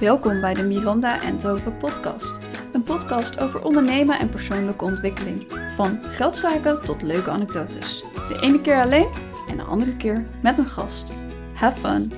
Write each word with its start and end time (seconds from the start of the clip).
Welkom 0.00 0.40
bij 0.40 0.54
de 0.54 0.62
Miranda 0.62 1.22
en 1.22 1.38
Tove 1.38 1.70
podcast. 1.70 2.38
Een 2.72 2.82
podcast 2.82 3.40
over 3.40 3.64
ondernemen 3.64 4.18
en 4.18 4.30
persoonlijke 4.30 4.84
ontwikkeling. 4.84 5.52
Van 5.76 6.02
geldzaken 6.02 6.84
tot 6.84 7.02
leuke 7.02 7.30
anekdotes. 7.30 8.00
De 8.00 8.38
ene 8.42 8.60
keer 8.60 8.80
alleen 8.80 9.12
en 9.48 9.56
de 9.56 9.62
andere 9.62 9.96
keer 9.96 10.28
met 10.42 10.58
een 10.58 10.66
gast. 10.66 11.10
Have 11.54 11.78
fun! 11.78 12.12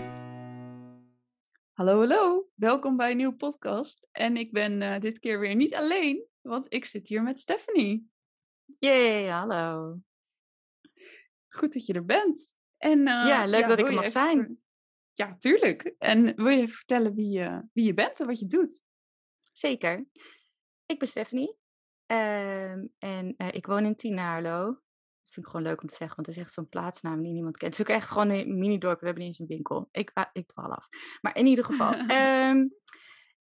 Hallo, 1.73 1.99
hallo. 1.99 2.49
Welkom 2.55 2.97
bij 2.97 3.11
een 3.11 3.17
nieuwe 3.17 3.35
podcast. 3.35 4.07
En 4.13 4.37
ik 4.37 4.53
ben 4.53 4.83
eh, 4.83 5.01
dit 5.01 5.19
keer 5.19 5.41
weer 5.41 5.55
niet 5.55 5.75
alleen, 5.75 6.27
want 6.41 6.67
ik 6.69 6.85
zit 6.85 7.09
hier 7.09 7.23
met 7.23 7.41
Stephanie. 7.41 8.11
Yay, 8.79 9.27
hallo. 9.27 9.99
Goed 11.49 11.73
dat 11.73 11.87
je 11.87 11.93
er 11.93 12.05
bent. 12.05 12.55
En, 12.77 12.99
uh, 12.99 13.05
ja, 13.05 13.45
leuk 13.47 13.69
dat 13.69 13.79
ik 13.79 13.87
er 13.87 13.93
mag 13.93 14.05
even- 14.05 14.11
zijn. 14.11 14.62
Ja, 15.13 15.37
tuurlijk. 15.39 15.95
En 15.99 16.35
wil 16.37 16.59
je 16.59 16.69
vertellen 16.69 17.15
wie 17.15 17.31
je, 17.31 17.69
wie 17.73 17.85
je 17.85 17.95
bent 17.95 18.21
en 18.21 18.27
wat 18.27 18.39
je 18.39 18.47
doet? 18.47 18.83
Zeker. 19.53 20.07
Ik 20.87 20.99
ben 20.99 21.09
Stephanie. 21.09 21.57
Ehm, 22.07 22.87
en 22.99 23.35
eh, 23.37 23.49
ik 23.53 23.67
woon 23.67 23.85
in 23.85 23.97
Tienaarlo. 23.97 24.65
Dat 25.23 25.33
vind 25.33 25.47
ik 25.47 25.53
gewoon 25.53 25.67
leuk 25.67 25.81
om 25.83 25.89
te 25.89 25.95
zeggen, 25.95 26.17
want 26.17 26.29
het 26.29 26.37
is 26.37 26.43
echt 26.43 26.53
zo'n 26.53 26.69
plaatsnaam 26.69 27.23
die 27.23 27.33
niemand 27.33 27.57
kent. 27.57 27.77
Het 27.77 27.89
is 27.89 27.93
ook 27.93 28.01
echt 28.01 28.11
gewoon 28.11 28.31
een 28.31 28.59
mini-dorp. 28.59 29.01
We 29.01 29.05
hebben 29.07 29.25
niet 29.25 29.33
eens 29.33 29.49
een 29.49 29.57
winkel. 29.57 29.89
Ik, 29.91 30.11
ah, 30.15 30.27
ik 30.33 30.47
dwaal 30.47 30.75
af. 30.75 30.89
Maar 31.21 31.37
in 31.37 31.47
ieder 31.47 31.65
geval. 31.65 31.93
ehm, 32.09 32.69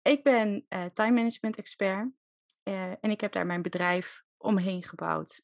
ik 0.02 0.23
ben 0.23 0.65
eh, 0.68 0.84
time 0.84 1.12
management 1.12 1.56
expert. 1.56 2.10
eh, 2.62 2.90
en 2.90 3.10
ik 3.10 3.20
heb 3.20 3.32
daar 3.32 3.46
mijn 3.46 3.62
bedrijf 3.62 4.23
omheen 4.37 4.82
gebouwd. 4.82 5.42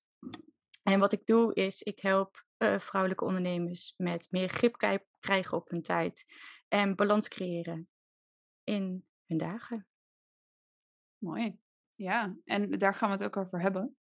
En 0.82 1.00
wat 1.00 1.12
ik 1.12 1.26
doe 1.26 1.54
is, 1.54 1.82
ik 1.82 2.00
help 2.00 2.46
eh, 2.58 2.78
vrouwelijke 2.78 3.24
ondernemers 3.24 3.94
met 3.96 4.26
meer 4.30 4.48
grip 4.48 4.76
krijgen 5.18 5.56
op 5.56 5.70
hun 5.70 5.82
tijd. 5.82 6.24
En 6.68 6.96
balans 6.96 7.28
creëren 7.28 7.88
in 8.64 9.06
hun 9.26 9.38
dagen. 9.38 9.86
Mooi. 11.18 11.58
Ja, 11.94 12.36
en 12.44 12.70
daar 12.70 12.94
gaan 12.94 13.08
we 13.08 13.14
het 13.14 13.24
ook 13.24 13.36
over 13.36 13.60
hebben. 13.60 13.96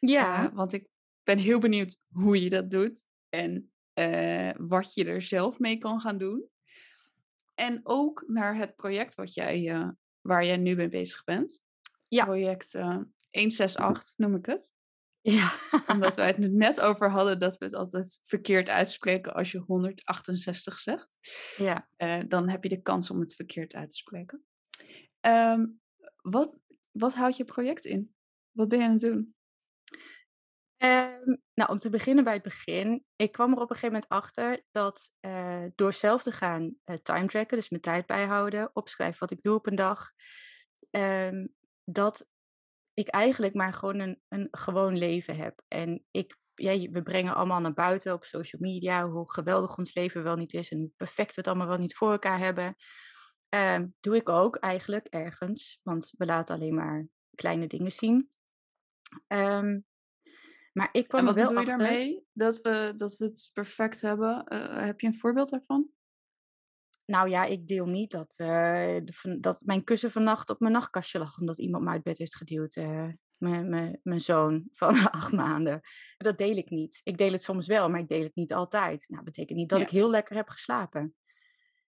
Ja, 0.00 0.44
Eh, 0.48 0.54
want 0.54 0.72
ik 0.72 0.88
ben 1.22 1.38
heel 1.38 1.58
benieuwd 1.58 1.98
hoe 2.08 2.42
je 2.42 2.50
dat 2.50 2.70
doet 2.70 3.06
en 3.28 3.72
eh, 3.92 4.50
wat 4.56 4.94
je 4.94 5.04
er 5.04 5.22
zelf 5.22 5.58
mee 5.58 5.78
kan 5.78 6.00
gaan 6.00 6.18
doen. 6.18 6.50
En 7.54 7.80
ook 7.82 8.24
naar 8.26 8.56
het 8.56 8.76
project 8.76 9.14
wat 9.14 9.34
jij, 9.34 9.92
waar 10.20 10.44
jij 10.44 10.56
nu 10.56 10.74
mee 10.74 10.88
bezig 10.88 11.24
bent. 11.24 11.62
Ja. 12.08 12.24
Project 12.24 12.74
eh 12.74 12.98
168 13.30 14.16
noem 14.16 14.34
ik 14.34 14.46
het. 14.46 14.74
Ja. 15.22 15.52
Omdat 15.86 16.14
wij 16.14 16.26
het 16.26 16.52
net 16.52 16.80
over 16.88 17.10
hadden 17.10 17.40
dat 17.40 17.58
we 17.58 17.64
het 17.64 17.74
altijd 17.74 18.18
verkeerd 18.22 18.68
uitspreken 18.68 19.34
als 19.34 19.50
je 19.50 19.58
168 19.58 20.78
zegt. 20.78 21.18
ja. 21.56 21.88
Eh, 21.96 22.20
dan 22.28 22.48
heb 22.48 22.62
je 22.62 22.68
de 22.68 22.82
kans 22.82 23.10
om 23.10 23.20
het 23.20 23.34
verkeerd 23.34 23.74
uit 23.74 23.90
te 23.90 23.96
spreken. 23.96 24.44
Ehm, 25.20 25.66
wat, 26.16 26.58
wat 26.90 27.14
houdt 27.14 27.36
je 27.36 27.44
project 27.44 27.84
in? 27.84 28.14
Wat 28.52 28.68
ben 28.68 28.78
je 28.78 28.84
aan 28.84 28.90
het 28.90 29.00
doen? 29.00 29.34
Ehm, 30.76 31.36
nou, 31.54 31.70
om 31.70 31.78
te 31.78 31.90
beginnen 31.90 32.24
bij 32.24 32.32
het 32.32 32.42
begin. 32.42 33.04
Ik 33.16 33.32
kwam 33.32 33.50
er 33.52 33.60
op 33.60 33.70
een 33.70 33.76
gegeven 33.76 33.92
moment 33.92 34.08
achter 34.08 34.64
dat 34.70 35.10
eh, 35.20 35.64
door 35.74 35.92
zelf 35.92 36.22
te 36.22 36.32
gaan 36.32 36.76
eh, 36.84 36.96
time 36.96 37.26
tracken, 37.26 37.56
dus 37.56 37.68
mijn 37.68 37.82
tijd 37.82 38.06
bijhouden, 38.06 38.70
opschrijven 38.72 39.20
wat 39.20 39.30
ik 39.30 39.42
doe 39.42 39.54
op 39.54 39.66
een 39.66 39.74
dag, 39.74 40.10
ehm, 40.90 41.46
dat 41.84 42.26
ik 42.94 43.08
eigenlijk 43.08 43.54
maar 43.54 43.72
gewoon 43.72 43.98
een, 43.98 44.20
een 44.28 44.48
gewoon 44.50 44.98
leven 44.98 45.36
heb. 45.36 45.62
En 45.68 46.04
ik, 46.10 46.38
ja, 46.54 46.90
we 46.90 47.02
brengen 47.02 47.34
allemaal 47.34 47.60
naar 47.60 47.72
buiten 47.72 48.12
op 48.12 48.24
social 48.24 48.62
media 48.62 49.08
hoe 49.08 49.32
geweldig 49.32 49.78
ons 49.78 49.94
leven 49.94 50.22
wel 50.22 50.36
niet 50.36 50.52
is 50.52 50.70
en 50.70 50.78
hoe 50.78 50.92
perfect 50.96 51.28
we 51.28 51.40
het 51.40 51.46
allemaal 51.48 51.66
wel 51.66 51.78
niet 51.78 51.96
voor 51.96 52.12
elkaar 52.12 52.38
hebben. 52.38 52.76
Ehm, 53.48 53.86
doe 54.00 54.16
ik 54.16 54.28
ook 54.28 54.56
eigenlijk 54.56 55.06
ergens, 55.06 55.80
want 55.82 56.14
we 56.16 56.26
laten 56.26 56.54
alleen 56.54 56.74
maar 56.74 57.08
kleine 57.34 57.66
dingen 57.66 57.92
zien. 57.92 58.28
Ehm, 59.26 59.80
maar 60.72 60.88
ik 60.92 61.08
kwam 61.08 61.20
En 61.20 61.26
wat 61.26 61.34
wel 61.34 61.46
bedoel 61.46 61.60
je 61.60 61.66
daarmee? 61.66 62.26
Dat 62.32 62.60
we, 62.60 62.92
dat 62.96 63.16
we 63.16 63.24
het 63.24 63.50
perfect 63.52 64.00
hebben. 64.00 64.44
Eh, 64.44 64.84
heb 64.84 65.00
je 65.00 65.06
een 65.06 65.18
voorbeeld 65.18 65.50
daarvan? 65.50 65.90
Nou 67.12 67.28
ja, 67.28 67.44
ik 67.44 67.66
deel 67.66 67.86
niet 67.86 68.10
dat, 68.10 68.34
eh, 68.36 68.46
de 69.04 69.36
dat 69.40 69.62
mijn 69.64 69.84
kussen 69.84 70.10
vannacht 70.10 70.50
op 70.50 70.60
mijn 70.60 70.72
nachtkastje 70.72 71.18
lag 71.18 71.38
omdat 71.38 71.58
iemand 71.58 71.84
me 71.84 71.90
uit 71.90 72.02
bed 72.02 72.18
heeft 72.18 72.36
geduwd. 72.36 72.74
eh, 72.74 73.08
mijn, 73.38 74.20
zoon 74.20 74.68
van 74.80 75.10
acht 75.10 75.32
maanden. 75.32 75.80
Dat 76.16 76.38
deel 76.38 76.56
ik 76.56 76.70
niet. 76.70 77.00
Ik 77.04 77.16
deel 77.18 77.32
het 77.32 77.42
soms 77.42 77.66
wel, 77.66 77.88
maar 77.88 78.00
ik 78.00 78.08
deel 78.08 78.22
het 78.22 78.34
niet 78.34 78.52
altijd. 78.52 79.04
Nou, 79.08 79.24
dat 79.24 79.34
betekent 79.34 79.58
niet 79.58 79.68
dat 79.68 79.78
Ja. 79.78 79.84
ik 79.84 79.90
heel 79.90 80.10
lekker 80.10 80.36
heb 80.36 80.48
geslapen. 80.48 81.14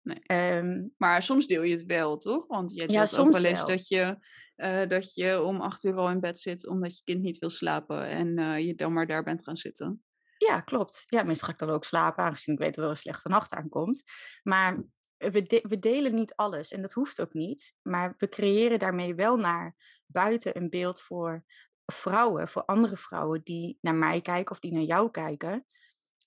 Nee. 0.02 0.20
Ehm, 0.22 0.88
Maar 0.96 1.22
soms 1.22 1.46
deel 1.46 1.62
je 1.62 1.74
het 1.74 1.84
wel, 1.84 2.16
toch? 2.16 2.46
Want 2.46 2.72
je 2.72 2.80
Ja, 2.80 2.86
deelt 2.86 3.18
ook 3.18 3.32
wel 3.32 3.44
eens 3.44 3.64
dat 3.64 3.88
je, 3.88 4.16
eh, 4.56 4.86
dat 4.86 5.14
je 5.14 5.42
om 5.42 5.60
acht 5.60 5.84
uur 5.84 5.94
al 5.94 6.10
in 6.10 6.20
bed 6.20 6.38
zit 6.38 6.68
omdat 6.68 6.96
je 6.96 7.04
kind 7.04 7.22
niet 7.22 7.38
wil 7.38 7.50
slapen 7.50 8.06
en 8.06 8.58
je 8.64 8.74
dan 8.74 8.92
maar 8.92 9.06
daar 9.06 9.22
bent 9.22 9.42
gaan 9.44 9.56
zitten. 9.56 10.02
Ja, 10.38 10.60
klopt. 10.60 11.04
Ja, 11.06 11.22
meestal 11.22 11.46
ga 11.46 11.52
ik 11.52 11.58
dan 11.58 11.70
ook 11.70 11.84
slapen, 11.84 12.24
aangezien 12.24 12.54
ik 12.54 12.60
weet 12.60 12.74
dat 12.74 12.84
er 12.84 12.90
een 12.90 12.96
slechte 12.96 13.28
nacht 13.28 13.52
aankomt. 13.52 14.02
Maar 14.42 14.84
we, 15.30 15.42
de- 15.42 15.64
we 15.68 15.78
delen 15.78 16.14
niet 16.14 16.34
alles 16.34 16.72
en 16.72 16.82
dat 16.82 16.92
hoeft 16.92 17.20
ook 17.20 17.32
niet. 17.32 17.74
Maar 17.82 18.14
we 18.18 18.28
creëren 18.28 18.78
daarmee 18.78 19.14
wel 19.14 19.36
naar 19.36 19.76
buiten 20.06 20.56
een 20.56 20.70
beeld 20.70 21.00
voor 21.00 21.44
vrouwen, 21.86 22.48
voor 22.48 22.64
andere 22.64 22.96
vrouwen 22.96 23.40
die 23.42 23.78
naar 23.80 23.94
mij 23.94 24.20
kijken 24.20 24.50
of 24.50 24.58
die 24.58 24.72
naar 24.72 24.82
jou 24.82 25.10
kijken. 25.10 25.66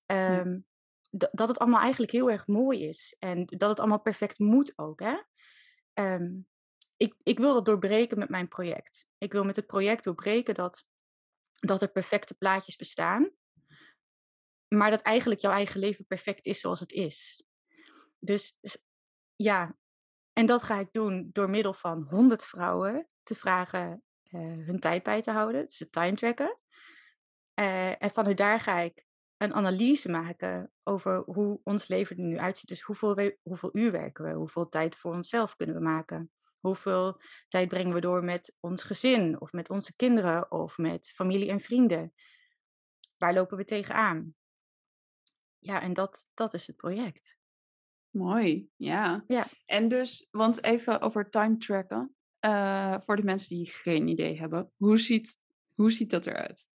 Ehm, 0.06 0.60
dat 1.10 1.48
het 1.48 1.60
allemaal 1.60 1.82
eigenlijk 1.82 2.12
heel 2.12 2.32
erg 2.32 2.48
mooi 2.48 2.88
is 2.88 3.16
en 3.20 3.46
dat 3.46 3.70
het 3.70 3.80
allemaal 3.80 4.02
perfect 4.02 4.40
moet 4.40 4.74
ook. 4.76 5.00
Hè? 5.00 5.18
Ehm, 5.94 6.32
ik, 6.98 7.16
ik 7.24 7.38
wil 7.38 7.54
dat 7.54 7.66
doorbreken 7.66 8.20
met 8.20 8.30
mijn 8.30 8.48
project. 8.48 9.08
Ik 9.18 9.32
wil 9.32 9.44
met 9.44 9.56
het 9.56 9.68
project 9.68 10.04
doorbreken 10.04 10.54
dat, 10.54 10.86
dat 11.52 11.82
er 11.82 11.92
perfecte 11.92 12.34
plaatjes 12.38 12.76
bestaan 12.76 13.32
maar 14.68 14.90
dat 14.90 15.02
eigenlijk 15.02 15.42
jouw 15.42 15.52
eigen 15.52 15.80
leven 15.80 16.06
perfect 16.06 16.46
is 16.46 16.60
zoals 16.60 16.80
het 16.80 16.92
is. 16.92 17.44
Dus 18.20 18.58
ja, 19.36 19.76
en 20.34 20.46
dat 20.46 20.64
ga 20.64 20.80
ik 20.80 20.94
doen 20.94 21.30
door 21.34 21.50
middel 21.50 21.74
van 21.74 22.08
100 22.10 22.46
vrouwen 22.46 23.08
te 23.24 23.36
vragen 23.36 24.04
eh, 24.24 24.42
hun 24.42 24.80
tijd 24.80 25.04
bij 25.04 25.22
te 25.22 25.32
houden, 25.32 25.66
dus 25.66 25.80
het 25.80 25.92
time 25.92 26.16
tracken. 26.16 26.60
Eh, 27.54 28.04
en 28.04 28.12
vanuit 28.12 28.38
daar 28.38 28.60
ga 28.60 28.80
ik 28.80 29.06
een 29.38 29.54
analyse 29.54 30.10
maken 30.10 30.72
over 30.84 31.18
hoe 31.26 31.60
ons 31.64 31.88
leven 31.88 32.18
er 32.18 32.24
nu 32.24 32.38
uitziet. 32.38 32.70
Dus 32.70 32.82
hoeveel, 32.82 33.38
hoeveel 33.42 33.70
uur 33.74 33.92
werken 33.92 34.26
we, 34.26 34.32
hoeveel 34.32 34.70
tijd 34.70 34.98
voor 34.98 35.14
onszelf 35.14 35.56
kunnen 35.56 35.76
we 35.76 35.82
maken. 35.82 36.32
Hoeveel 36.60 37.22
tijd 37.48 37.68
brengen 37.68 37.94
we 37.94 38.02
door 38.02 38.24
met 38.24 38.56
ons 38.60 38.84
gezin 38.84 39.42
of 39.42 39.52
met 39.52 39.70
onze 39.70 39.96
kinderen 39.96 40.52
of 40.52 40.78
met 40.78 41.12
familie 41.16 41.50
en 41.50 41.60
vrienden? 41.60 42.14
Waar 43.18 43.34
lopen 43.34 43.58
we 43.58 43.66
tegenaan? 43.66 44.36
Ja, 45.60 45.82
en 45.82 45.94
dat, 45.94 46.30
dat 46.34 46.54
is 46.54 46.68
het 46.68 46.76
project. 46.76 47.40
Mooi, 48.18 48.70
ja. 48.76 49.24
Ja. 49.28 49.48
En 49.66 49.88
dus, 49.88 50.28
want 50.32 50.64
even 50.64 51.02
over 51.02 51.30
time 51.30 51.58
tracken. 51.58 52.16
eh, 52.40 53.00
voor 53.00 53.16
de 53.16 53.24
mensen 53.24 53.56
die 53.56 53.70
geen 53.70 54.08
idee 54.08 54.40
hebben. 54.40 54.72
Hoe 54.78 54.98
ziet, 54.98 55.40
hoe 55.74 55.92
ziet 55.92 56.10
dat 56.10 56.26
eruit? 56.26 56.68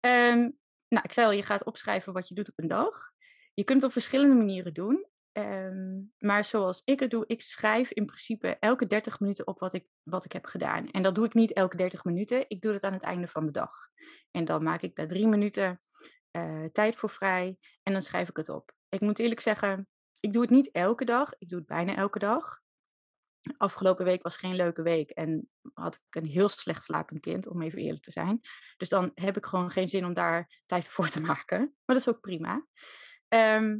Ehm, 0.00 0.38
nou, 0.88 1.02
ik 1.04 1.12
zei 1.12 1.26
al, 1.26 1.32
je 1.32 1.42
gaat 1.42 1.64
opschrijven 1.64 2.12
wat 2.12 2.28
je 2.28 2.34
doet 2.34 2.48
op 2.48 2.58
een 2.58 2.68
dag. 2.68 3.12
Je 3.54 3.64
kunt 3.64 3.76
het 3.78 3.86
op 3.86 3.92
verschillende 3.92 4.34
manieren 4.34 4.74
doen. 4.74 5.06
Ehm, 5.32 6.00
maar 6.18 6.44
zoals 6.44 6.82
ik 6.84 7.00
het 7.00 7.10
doe, 7.10 7.24
ik 7.26 7.42
schrijf 7.42 7.90
in 7.90 8.06
principe 8.06 8.56
elke 8.60 8.86
30 8.86 9.20
minuten 9.20 9.46
op 9.46 9.58
wat 9.60 9.72
ik, 9.72 9.86
wat 10.02 10.24
ik 10.24 10.32
heb 10.32 10.44
gedaan. 10.44 10.90
En 10.90 11.02
dat 11.02 11.14
doe 11.14 11.26
ik 11.26 11.34
niet 11.34 11.52
elke 11.52 11.76
30 11.76 12.04
minuten. 12.04 12.44
Ik 12.48 12.60
doe 12.60 12.72
het 12.72 12.84
aan 12.84 12.92
het 12.92 13.02
einde 13.02 13.28
van 13.28 13.46
de 13.46 13.52
dag. 13.52 13.72
En 14.30 14.44
dan 14.44 14.62
maak 14.62 14.82
ik 14.82 14.94
daar 14.94 15.08
drie 15.08 15.26
minuten 15.26 15.80
eh, 16.30 16.64
tijd 16.64 16.96
voor 16.96 17.10
vrij. 17.10 17.58
En 17.82 17.92
dan 17.92 18.02
schrijf 18.02 18.28
ik 18.28 18.36
het 18.36 18.48
op. 18.48 18.74
Ik 18.96 19.02
moet 19.02 19.18
eerlijk 19.18 19.40
zeggen, 19.40 19.88
ik 20.20 20.32
doe 20.32 20.42
het 20.42 20.50
niet 20.50 20.70
elke 20.70 21.04
dag. 21.04 21.32
Ik 21.38 21.48
doe 21.48 21.58
het 21.58 21.66
bijna 21.66 21.96
elke 21.96 22.18
dag. 22.18 22.60
Afgelopen 23.56 24.04
week 24.04 24.22
was 24.22 24.36
geen 24.36 24.54
leuke 24.54 24.82
week 24.82 25.10
en 25.10 25.50
had 25.74 25.94
ik 25.94 26.14
een 26.14 26.30
heel 26.30 26.48
slecht 26.48 26.84
slapend 26.84 27.20
kind, 27.20 27.46
om 27.46 27.62
even 27.62 27.78
eerlijk 27.78 28.02
te 28.02 28.10
zijn. 28.10 28.40
Dus 28.76 28.88
dan 28.88 29.10
heb 29.14 29.36
ik 29.36 29.46
gewoon 29.46 29.70
geen 29.70 29.88
zin 29.88 30.04
om 30.04 30.14
daar 30.14 30.62
tijd 30.66 30.88
voor 30.88 31.08
te 31.08 31.20
maken. 31.30 31.58
Maar 31.58 31.96
dat 31.96 31.96
is 31.96 32.08
ook 32.08 32.20
prima. 32.20 32.66
Ehm, 33.28 33.78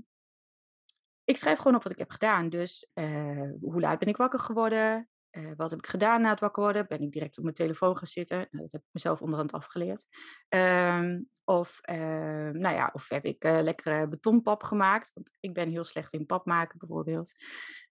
ik 1.24 1.36
schrijf 1.36 1.58
gewoon 1.58 1.76
op 1.76 1.82
wat 1.82 1.92
ik 1.92 1.98
heb 1.98 2.10
gedaan. 2.10 2.48
Dus 2.48 2.90
eh, 2.92 3.50
hoe 3.60 3.80
laat 3.80 3.98
ben 3.98 4.08
ik 4.08 4.16
wakker 4.16 4.40
geworden? 4.40 5.08
Eh, 5.36 5.50
wat 5.56 5.70
heb 5.70 5.78
ik 5.78 5.86
gedaan 5.86 6.20
na 6.20 6.30
het 6.30 6.40
wakker 6.40 6.62
worden? 6.62 6.86
Ben 6.88 7.00
ik 7.00 7.12
direct 7.12 7.36
op 7.36 7.42
mijn 7.42 7.54
telefoon 7.56 7.96
gaan 7.96 8.06
zitten? 8.06 8.36
Nou, 8.36 8.62
dat 8.62 8.72
heb 8.72 8.80
ik 8.80 8.88
mezelf 8.92 9.20
onderhand 9.20 9.52
afgeleerd. 9.52 10.06
Ehm, 10.48 11.22
of, 11.44 11.78
ehm, 11.80 12.58
nou 12.58 12.74
ja, 12.74 12.90
of 12.92 13.08
heb 13.08 13.24
ik 13.24 13.44
eh, 13.44 13.58
lekkere 13.62 14.08
betonpap 14.08 14.62
gemaakt? 14.62 15.10
Want 15.14 15.32
ik 15.40 15.54
ben 15.54 15.70
heel 15.70 15.84
slecht 15.84 16.12
in 16.12 16.26
pap 16.26 16.46
maken, 16.46 16.78
bijvoorbeeld. 16.78 17.30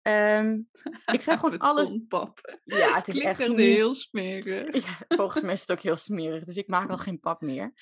Ehm, 0.02 0.60
ik 1.14 1.22
schrijf 1.22 1.40
gewoon 1.40 1.58
alles. 1.58 1.92
Betonpap. 1.92 2.60
Ja, 2.64 2.96
het 2.96 3.08
is 3.08 3.14
Klinkt 3.14 3.40
echt 3.40 3.50
niet- 3.50 3.58
heel 3.60 3.94
smerig. 3.94 4.86
Ja, 4.86 4.98
volgens 5.18 5.44
mij 5.44 5.54
is 5.54 5.62
het 5.62 5.72
ook 5.72 5.80
heel 5.80 5.98
smerig, 5.98 6.44
dus 6.44 6.56
ik 6.56 6.68
maak 6.68 6.90
al 6.90 6.98
geen 6.98 7.20
pap 7.20 7.42
meer. 7.42 7.74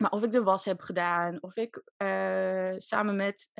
Maar 0.00 0.10
of 0.10 0.22
ik 0.22 0.32
de 0.32 0.42
was 0.42 0.64
heb 0.64 0.80
gedaan, 0.80 1.42
of 1.42 1.56
ik 1.56 1.82
eh, 1.96 2.72
samen 2.76 3.16
met 3.16 3.50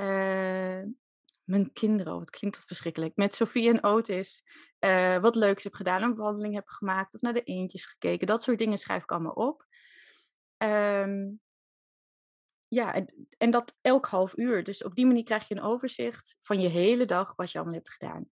mijn 1.51 1.73
kinderen, 1.73 2.19
wat 2.19 2.31
klinkt 2.31 2.57
dat 2.57 2.67
verschrikkelijk, 2.67 3.17
met 3.17 3.35
Sofie 3.35 3.69
en 3.69 3.85
Otis 3.85 4.45
uh, 4.81 5.19
wat 5.19 5.35
leuks 5.35 5.65
heb 5.65 5.75
gedaan, 5.75 6.03
een 6.03 6.15
wandeling 6.15 6.55
heb 6.55 6.69
gemaakt 6.69 7.15
of 7.15 7.21
naar 7.21 7.33
de 7.33 7.43
eendjes 7.43 7.87
gekeken. 7.87 8.27
Dat 8.27 8.43
soort 8.43 8.59
dingen 8.59 8.79
schrijf 8.79 9.03
ik 9.03 9.11
allemaal 9.11 9.33
op. 9.33 9.67
Um, 10.63 11.41
ja, 12.69 12.95
en, 12.95 13.29
en 13.39 13.51
dat 13.51 13.77
elk 13.81 14.07
half 14.07 14.37
uur. 14.37 14.65
Dus 14.65 14.85
op 14.85 14.95
die 14.95 15.07
manier 15.07 15.25
krijg 15.25 15.49
je 15.49 15.55
een 15.55 15.63
overzicht 15.63 16.37
van 16.41 16.61
je 16.61 16.69
hele 16.69 17.05
dag, 17.05 17.35
wat 17.37 17.51
je 17.51 17.59
allemaal 17.59 17.77
hebt 17.77 17.93
gedaan. 17.93 18.31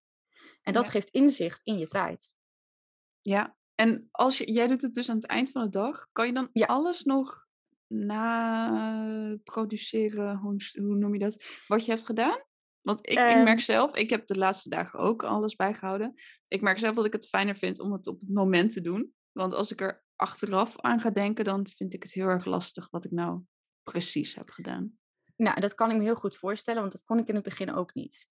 En 0.63 0.73
dat 0.73 0.89
geeft 0.89 1.09
inzicht 1.09 1.61
in 1.63 1.79
je 1.79 1.89
tijd. 1.89 2.35
Ja, 3.21 3.57
en 3.75 4.09
als 4.11 4.39
je, 4.39 4.53
jij 4.53 4.67
doet 4.67 4.83
het 4.83 4.95
dus 4.95 5.09
aan 5.09 5.17
het 5.17 5.27
eind 5.27 5.51
van 5.51 5.63
de 5.63 5.71
dag, 5.71 6.07
kan 6.13 6.27
je 6.27 6.33
dan 6.33 6.51
alles 6.53 7.03
nog 7.03 7.47
na 7.87 9.39
produceren, 9.45 10.37
hoe, 10.37 10.57
hoe 10.73 10.97
noem 10.97 11.13
je 11.13 11.19
dat, 11.19 11.45
wat 11.67 11.85
je 11.85 11.91
hebt 11.91 12.07
gedaan? 12.07 12.47
Want 12.89 13.07
ik, 13.07 13.19
ik 13.19 13.19
merk 13.19 13.47
ehm. 13.47 13.59
zelf, 13.59 13.97
ik 13.97 14.11
heb 14.11 14.27
de 14.27 14.39
laatste 14.39 14.69
dagen 14.69 14.99
ook 14.99 15.23
alles 15.23 15.57
bijgehouden. 15.57 16.15
Ik 16.47 16.61
merk 16.61 16.79
zelf 16.79 16.95
dat 16.95 17.05
ik 17.05 17.13
het 17.13 17.29
fijner 17.29 17.57
vind 17.57 17.81
om 17.81 17.93
het 17.93 18.07
op 18.07 18.21
het 18.21 18.29
moment 18.29 18.73
te 18.73 18.81
doen. 18.81 19.15
Want 19.33 19.53
als 19.53 19.73
ik 19.73 19.81
er 19.81 20.05
achteraf 20.17 20.81
aan 20.81 21.01
ga 21.01 21.11
denken, 21.11 21.45
dan 21.45 21.67
vind 21.67 21.95
ik 21.95 22.03
het 22.03 22.13
heel 22.13 22.27
erg 22.27 22.45
lastig 22.45 22.91
wat 22.91 23.05
ik 23.05 23.11
nou 23.11 23.43
precies 23.83 24.35
heb 24.35 24.51
gedaan. 24.51 24.99
Nou, 25.37 25.61
dat 25.61 25.75
kan 25.75 25.91
ik 25.91 25.97
me 25.97 26.03
heel 26.03 26.15
goed 26.15 26.37
voorstellen, 26.37 26.81
want 26.81 26.93
dat 26.93 27.05
kon 27.05 27.19
ik 27.19 27.29
in 27.29 27.35
het 27.35 27.45
begin 27.45 27.75
ook 27.75 27.95
niet. 27.95 28.29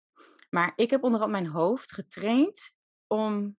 Maar 0.49 0.73
ik 0.75 0.89
heb 0.89 1.03
onderhand 1.03 1.31
mijn 1.31 1.47
hoofd 1.47 1.91
getraind 1.91 2.71
om 3.07 3.57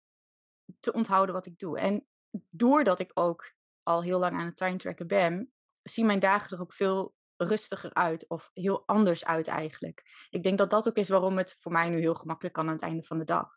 te 0.81 0.93
onthouden 0.93 1.35
wat 1.35 1.47
ik 1.47 1.59
doe. 1.59 1.79
En 1.79 2.07
doordat 2.51 3.01
ik 3.01 3.11
ook 3.15 3.55
al 3.83 4.03
heel 4.03 4.19
lang 4.19 4.37
aan 4.37 4.47
het 4.47 4.57
time 4.57 4.77
tracken 4.77 5.07
ben, 5.07 5.53
zien 5.83 6.07
mijn 6.07 6.21
dagen 6.21 6.57
er 6.57 6.63
ook 6.63 6.75
veel 6.75 7.17
rustiger 7.39 7.95
uit 7.95 8.29
of 8.29 8.51
heel 8.53 8.83
anders 8.87 9.25
uit 9.25 9.47
eigenlijk. 9.47 10.03
Ik 10.31 10.43
denk 10.43 10.59
dat 10.59 10.71
dat 10.71 10.89
ook 10.89 10.97
is 10.97 11.09
waarom 11.09 11.37
het 11.37 11.57
voor 11.59 11.73
mij 11.73 11.89
nu 11.89 11.99
heel 11.99 12.15
gemakkelijk 12.15 12.55
kan 12.55 12.67
aan 12.67 12.73
het 12.73 12.83
einde 12.83 13.03
van 13.03 13.19
de 13.19 13.25
dag. 13.25 13.49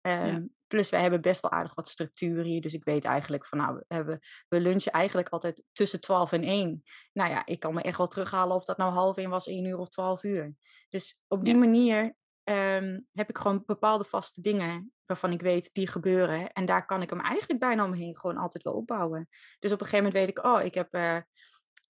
Ehm, 0.00 0.46
plus, 0.66 0.90
wij 0.90 1.00
hebben 1.00 1.20
best 1.20 1.40
wel 1.40 1.50
aardig 1.50 1.74
wat 1.74 1.88
structuur 1.88 2.44
hier. 2.44 2.60
Dus 2.60 2.74
ik 2.74 2.84
weet 2.84 3.04
eigenlijk 3.04 3.46
van, 3.46 3.58
nou, 3.58 3.74
we, 3.74 3.84
hebben, 3.88 4.18
we 4.48 4.60
lunchen 4.60 4.92
eigenlijk 4.92 5.28
altijd 5.28 5.64
tussen 5.72 6.00
12 6.00 6.32
en 6.32 6.42
1. 6.42 6.82
Nou 7.12 7.30
ja, 7.30 7.46
ik 7.46 7.60
kan 7.60 7.74
me 7.74 7.82
echt 7.82 7.98
wel 7.98 8.06
terughalen 8.06 8.56
of 8.56 8.64
dat 8.64 8.76
nou 8.76 8.92
half 8.92 9.16
1 9.16 9.30
was, 9.30 9.46
1 9.46 9.64
uur 9.64 9.78
of 9.78 9.88
12 9.88 10.22
uur. 10.22 10.54
Dus 10.88 11.24
op 11.28 11.44
die 11.44 11.54
manier 11.54 12.16
um, 12.44 13.06
heb 13.12 13.28
ik 13.28 13.38
gewoon 13.38 13.62
bepaalde 13.66 14.04
vaste 14.04 14.40
dingen 14.40 14.92
waarvan 15.06 15.32
ik 15.32 15.40
weet 15.40 15.70
die 15.72 15.88
gebeuren. 15.88 16.52
En 16.52 16.64
daar 16.64 16.86
kan 16.86 17.02
ik 17.02 17.10
hem 17.10 17.20
eigenlijk 17.20 17.60
bijna 17.60 17.84
omheen 17.84 18.16
gewoon 18.16 18.36
altijd 18.36 18.64
wel 18.64 18.74
opbouwen. 18.74 19.28
Dus 19.58 19.72
op 19.72 19.80
een 19.80 19.86
gegeven 19.86 20.04
moment 20.04 20.26
weet 20.26 20.38
ik, 20.38 20.44
oh, 20.44 20.64
ik 20.64 20.74
heb, 20.74 20.94
uh, 20.94 21.16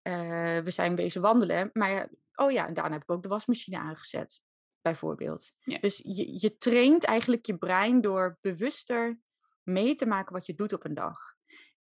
uh, 0.03 0.59
we 0.59 0.71
zijn 0.71 0.95
bezig 0.95 1.23
wandelen. 1.23 1.71
Maar 1.73 2.11
oh 2.35 2.51
ja, 2.51 2.67
en 2.67 2.75
daarna 2.75 2.93
heb 2.93 3.03
ik 3.03 3.11
ook 3.11 3.23
de 3.23 3.29
wasmachine 3.29 3.79
aangezet 3.79 4.43
bijvoorbeeld. 4.81 5.53
Dus 5.81 6.01
je, 6.05 6.41
je 6.41 6.57
traint 6.57 7.05
eigenlijk 7.05 7.47
je 7.47 7.59
brein 7.59 8.01
door 8.01 8.39
bewuster 8.41 9.21
mee 9.63 9.95
te 9.95 10.07
maken 10.07 10.33
wat 10.33 10.47
je 10.47 10.55
doet 10.55 10.73
op 10.73 10.85
een 10.85 10.95
dag. 10.95 11.19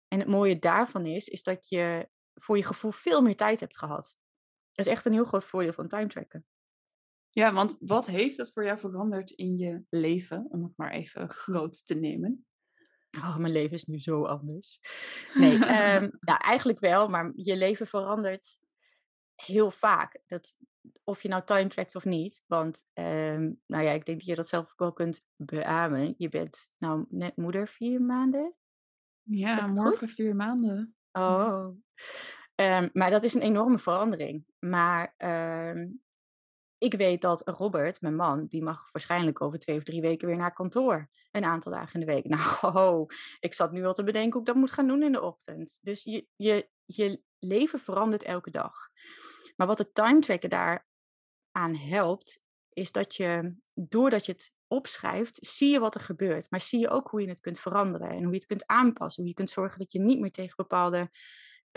En 0.07 0.19
het 0.19 0.27
mooie 0.27 0.59
daarvan 0.59 1.05
is, 1.05 1.27
is 1.27 1.43
dat 1.43 1.69
je 1.69 2.09
voor 2.33 2.57
je 2.57 2.63
gevoel 2.63 2.91
veel 2.91 3.21
meer 3.21 3.35
tijd 3.35 3.59
hebt 3.59 3.77
gehad. 3.77 4.17
Dat 4.71 4.85
is 4.85 4.91
echt 4.91 5.05
een 5.05 5.13
heel 5.13 5.25
groot 5.25 5.45
voordeel 5.45 5.73
van 5.73 5.87
time 5.87 6.07
tracken. 6.07 6.45
Ja, 7.29 7.53
want 7.53 7.75
wat 7.79 8.05
heeft 8.05 8.37
dat 8.37 8.51
voor 8.51 8.63
jou 8.63 8.79
veranderd 8.79 9.31
in 9.31 9.57
je 9.57 9.83
leven, 9.89 10.45
om 10.49 10.63
het 10.63 10.73
maar 10.75 10.91
even 10.91 11.29
groot 11.29 11.85
te 11.85 11.95
nemen? 11.95 12.46
Oh, 13.17 13.37
mijn 13.37 13.53
leven 13.53 13.75
is 13.75 13.85
nu 13.85 13.99
zo 13.99 14.25
anders. 14.25 14.79
Nee, 15.33 15.53
um, 15.53 16.11
ja, 16.29 16.39
eigenlijk 16.39 16.79
wel, 16.79 17.07
maar 17.07 17.31
je 17.35 17.57
leven 17.57 17.87
verandert 17.87 18.59
heel 19.35 19.71
vaak. 19.71 20.19
Dat, 20.25 20.57
of 21.03 21.21
je 21.21 21.29
nou 21.29 21.43
time 21.43 21.67
trackt 21.67 21.95
of 21.95 22.05
niet. 22.05 22.43
Want, 22.47 22.91
um, 22.93 23.61
nou 23.65 23.83
ja, 23.83 23.91
ik 23.91 24.05
denk 24.05 24.17
dat 24.17 24.27
je 24.27 24.35
dat 24.35 24.47
zelf 24.47 24.71
ook 24.71 24.79
wel 24.79 24.93
kunt 24.93 25.23
beamen. 25.35 26.13
Je 26.17 26.29
bent 26.29 26.69
nou 26.77 27.05
net 27.09 27.37
moeder 27.37 27.67
vier 27.67 28.01
maanden. 28.01 28.55
Ja, 29.23 29.67
morgen 29.67 30.09
vier 30.09 30.35
maanden. 30.35 30.95
Oh. 31.11 31.67
Um, 32.55 32.89
maar 32.93 33.09
dat 33.09 33.23
is 33.23 33.33
een 33.33 33.41
enorme 33.41 33.77
verandering. 33.77 34.45
Maar 34.59 35.15
um, 35.17 36.01
ik 36.77 36.93
weet 36.93 37.21
dat 37.21 37.41
Robert, 37.45 38.01
mijn 38.01 38.15
man, 38.15 38.45
die 38.45 38.63
mag 38.63 38.91
waarschijnlijk 38.91 39.41
over 39.41 39.59
twee 39.59 39.77
of 39.77 39.83
drie 39.83 40.01
weken 40.01 40.27
weer 40.27 40.37
naar 40.37 40.53
kantoor. 40.53 41.09
Een 41.31 41.43
aantal 41.43 41.71
dagen 41.71 41.93
in 41.93 42.05
de 42.05 42.13
week. 42.13 42.25
Nou, 42.61 43.05
ik 43.39 43.53
zat 43.53 43.71
nu 43.71 43.85
al 43.85 43.93
te 43.93 44.03
bedenken 44.03 44.31
hoe 44.31 44.41
ik 44.41 44.47
dat 44.47 44.55
moet 44.55 44.71
gaan 44.71 44.87
doen 44.87 45.03
in 45.03 45.11
de 45.11 45.21
ochtend. 45.21 45.79
Dus 45.81 46.03
je, 46.03 46.27
je, 46.35 46.69
je 46.85 47.21
leven 47.39 47.79
verandert 47.79 48.23
elke 48.23 48.51
dag. 48.51 48.89
Maar 49.55 49.67
wat 49.67 49.77
het 49.77 49.93
time 49.93 50.19
tracken 50.19 50.49
daar 50.49 50.87
aan 51.51 51.75
helpt, 51.75 52.41
is 52.73 52.91
dat 52.91 53.15
je, 53.15 53.55
doordat 53.73 54.25
je 54.25 54.31
het 54.31 54.55
opschrijft, 54.67 55.37
zie 55.41 55.71
je 55.71 55.79
wat 55.79 55.95
er 55.95 56.01
gebeurt. 56.01 56.51
Maar 56.51 56.61
zie 56.61 56.79
je 56.79 56.89
ook 56.89 57.09
hoe 57.09 57.21
je 57.21 57.29
het 57.29 57.39
kunt 57.39 57.59
veranderen 57.59 58.09
en 58.09 58.23
hoe 58.23 58.31
je 58.31 58.37
het 58.37 58.45
kunt 58.45 58.67
aanpassen. 58.67 59.21
Hoe 59.21 59.31
je 59.31 59.37
kunt 59.37 59.49
zorgen 59.49 59.79
dat 59.79 59.91
je 59.91 59.99
niet 59.99 60.19
meer 60.19 60.31
tegen 60.31 60.55
bepaalde 60.55 61.09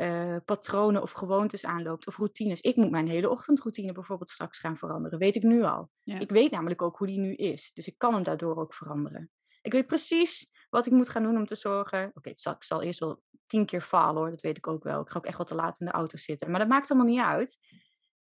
uh, 0.00 0.36
patronen 0.44 1.02
of 1.02 1.12
gewoontes 1.12 1.64
aanloopt 1.64 2.06
of 2.06 2.16
routines. 2.16 2.60
Ik 2.60 2.76
moet 2.76 2.90
mijn 2.90 3.08
hele 3.08 3.30
ochtendroutine 3.30 3.92
bijvoorbeeld 3.92 4.30
straks 4.30 4.58
gaan 4.58 4.76
veranderen. 4.76 5.18
Weet 5.18 5.36
ik 5.36 5.42
nu 5.42 5.62
al. 5.62 5.90
Ik 6.04 6.30
weet 6.30 6.50
namelijk 6.50 6.82
ook 6.82 6.96
hoe 6.96 7.06
die 7.06 7.18
nu 7.18 7.34
is. 7.34 7.70
Dus 7.74 7.86
ik 7.86 7.98
kan 7.98 8.14
hem 8.14 8.22
daardoor 8.22 8.56
ook 8.56 8.74
veranderen. 8.74 9.30
Ik 9.62 9.72
weet 9.72 9.86
precies 9.86 10.50
wat 10.70 10.86
ik 10.86 10.92
moet 10.92 11.08
gaan 11.08 11.22
doen 11.22 11.36
om 11.36 11.46
te 11.46 11.54
zorgen. 11.54 12.08
Oké, 12.14 12.18
okay, 12.18 12.54
ik 12.54 12.64
zal 12.64 12.82
eerst 12.82 13.00
wel 13.00 13.22
tien 13.46 13.66
keer 13.66 13.80
falen 13.80 14.16
hoor, 14.16 14.30
dat 14.30 14.40
weet 14.40 14.56
ik 14.56 14.66
ook 14.66 14.82
wel. 14.82 15.00
Ik 15.00 15.10
ga 15.10 15.18
ook 15.18 15.26
echt 15.26 15.38
wat 15.38 15.46
te 15.46 15.54
laat 15.54 15.80
in 15.80 15.86
de 15.86 15.92
auto 15.92 16.16
zitten. 16.16 16.50
Maar 16.50 16.60
dat 16.60 16.68
maakt 16.68 16.90
allemaal 16.90 17.08
niet 17.08 17.24
uit. 17.24 17.58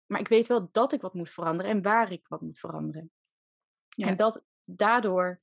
Maar 0.07 0.21
ik 0.21 0.29
weet 0.29 0.49
wel 0.49 0.69
dat 0.73 0.93
ik 0.93 1.01
wat 1.01 1.15
moet 1.15 1.31
veranderen 1.31 1.71
en 1.71 1.83
waar 1.83 2.13
ik 2.13 2.29
wat 2.29 2.41
moet 2.41 2.59
veranderen. 2.59 3.11
Ja. 3.89 4.07
En 4.07 4.17
dat 4.17 4.45
daardoor 4.65 5.41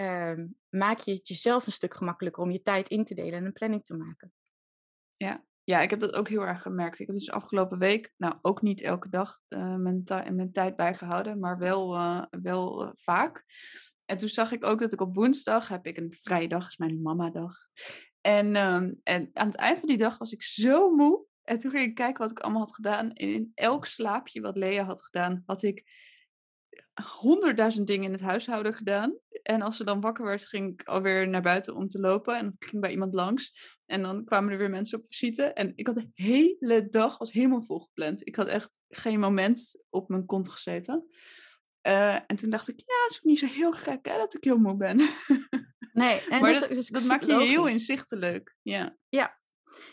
uh, 0.00 0.44
maak 0.68 0.98
je 0.98 1.12
het 1.12 1.28
jezelf 1.28 1.66
een 1.66 1.72
stuk 1.72 1.94
gemakkelijker 1.94 2.42
om 2.42 2.50
je 2.50 2.62
tijd 2.62 2.88
in 2.88 3.04
te 3.04 3.14
delen 3.14 3.32
en 3.32 3.44
een 3.44 3.52
planning 3.52 3.84
te 3.84 3.96
maken. 3.96 4.32
Ja. 5.18 5.44
ja, 5.64 5.80
ik 5.80 5.90
heb 5.90 6.00
dat 6.00 6.14
ook 6.14 6.28
heel 6.28 6.46
erg 6.46 6.62
gemerkt. 6.62 6.98
Ik 6.98 7.06
heb 7.06 7.16
dus 7.16 7.30
afgelopen 7.30 7.78
week, 7.78 8.12
nou 8.16 8.34
ook 8.42 8.62
niet 8.62 8.80
elke 8.80 9.08
dag, 9.08 9.40
uh, 9.48 9.74
mijn, 9.76 10.02
mijn, 10.06 10.52
tijd 10.52 10.76
bijgehouden, 10.76 11.38
maar 11.38 11.58
wel, 11.58 11.94
uh, 11.94 12.22
wel 12.30 12.84
uh, 12.84 12.90
vaak. 12.94 13.44
En 14.04 14.18
toen 14.18 14.28
zag 14.28 14.52
ik 14.52 14.64
ook 14.64 14.80
dat 14.80 14.92
ik 14.92 15.00
op 15.00 15.14
woensdag 15.14 15.68
heb 15.68 15.86
ik 15.86 15.96
een 15.96 16.12
vrije 16.20 16.48
dag, 16.48 16.66
is 16.66 16.76
mijn 16.76 17.02
mama-dag. 17.02 17.54
En, 18.20 18.56
um, 18.56 19.00
en 19.02 19.30
aan 19.32 19.46
het 19.46 19.56
eind 19.56 19.78
van 19.78 19.88
die 19.88 19.98
dag 19.98 20.18
was 20.18 20.32
ik 20.32 20.42
zo 20.42 20.90
moe. 20.90 21.26
En 21.42 21.58
toen 21.58 21.70
ging 21.70 21.88
ik 21.88 21.94
kijken 21.94 22.22
wat 22.22 22.30
ik 22.30 22.38
allemaal 22.38 22.60
had 22.60 22.74
gedaan. 22.74 23.12
En 23.12 23.28
in 23.28 23.52
elk 23.54 23.86
slaapje 23.86 24.40
wat 24.40 24.56
Lea 24.56 24.84
had 24.84 25.04
gedaan, 25.04 25.42
had 25.46 25.62
ik 25.62 25.84
honderdduizend 27.18 27.86
dingen 27.86 28.04
in 28.04 28.12
het 28.12 28.20
huishouden 28.20 28.74
gedaan. 28.74 29.18
En 29.42 29.62
als 29.62 29.76
ze 29.76 29.84
dan 29.84 30.00
wakker 30.00 30.24
werd, 30.24 30.44
ging 30.44 30.72
ik 30.72 30.88
alweer 30.88 31.28
naar 31.28 31.42
buiten 31.42 31.74
om 31.74 31.88
te 31.88 32.00
lopen. 32.00 32.36
En 32.36 32.42
dan 32.42 32.56
ging 32.58 32.80
bij 32.80 32.90
iemand 32.90 33.14
langs. 33.14 33.76
En 33.86 34.02
dan 34.02 34.24
kwamen 34.24 34.52
er 34.52 34.58
weer 34.58 34.70
mensen 34.70 34.98
op 34.98 35.06
visite. 35.06 35.42
En 35.42 35.72
ik 35.74 35.86
had 35.86 35.96
de 35.96 36.10
hele 36.12 36.88
dag 36.88 37.18
was 37.18 37.32
helemaal 37.32 37.62
volgepland. 37.62 38.26
Ik 38.26 38.36
had 38.36 38.46
echt 38.46 38.80
geen 38.88 39.20
moment 39.20 39.84
op 39.88 40.08
mijn 40.08 40.26
kont 40.26 40.48
gezeten. 40.48 41.06
Uh, 41.82 42.14
en 42.14 42.36
toen 42.36 42.50
dacht 42.50 42.68
ik, 42.68 42.80
ja, 42.86 43.02
het 43.02 43.10
is 43.10 43.16
ook 43.16 43.24
niet 43.24 43.38
zo 43.38 43.46
heel 43.46 43.72
gek 43.72 44.06
hè, 44.06 44.16
dat 44.16 44.34
ik 44.34 44.44
heel 44.44 44.58
moe 44.58 44.76
ben. 44.76 45.00
Nee, 45.92 46.20
en 46.28 46.40
maar 46.40 46.52
dat, 46.52 46.68
dat, 46.68 46.88
dat 46.90 47.04
maakt 47.04 47.26
je 47.26 47.40
heel 47.40 47.66
inzichtelijk. 47.66 48.56
Ja. 48.62 48.96
ja. 49.08 49.40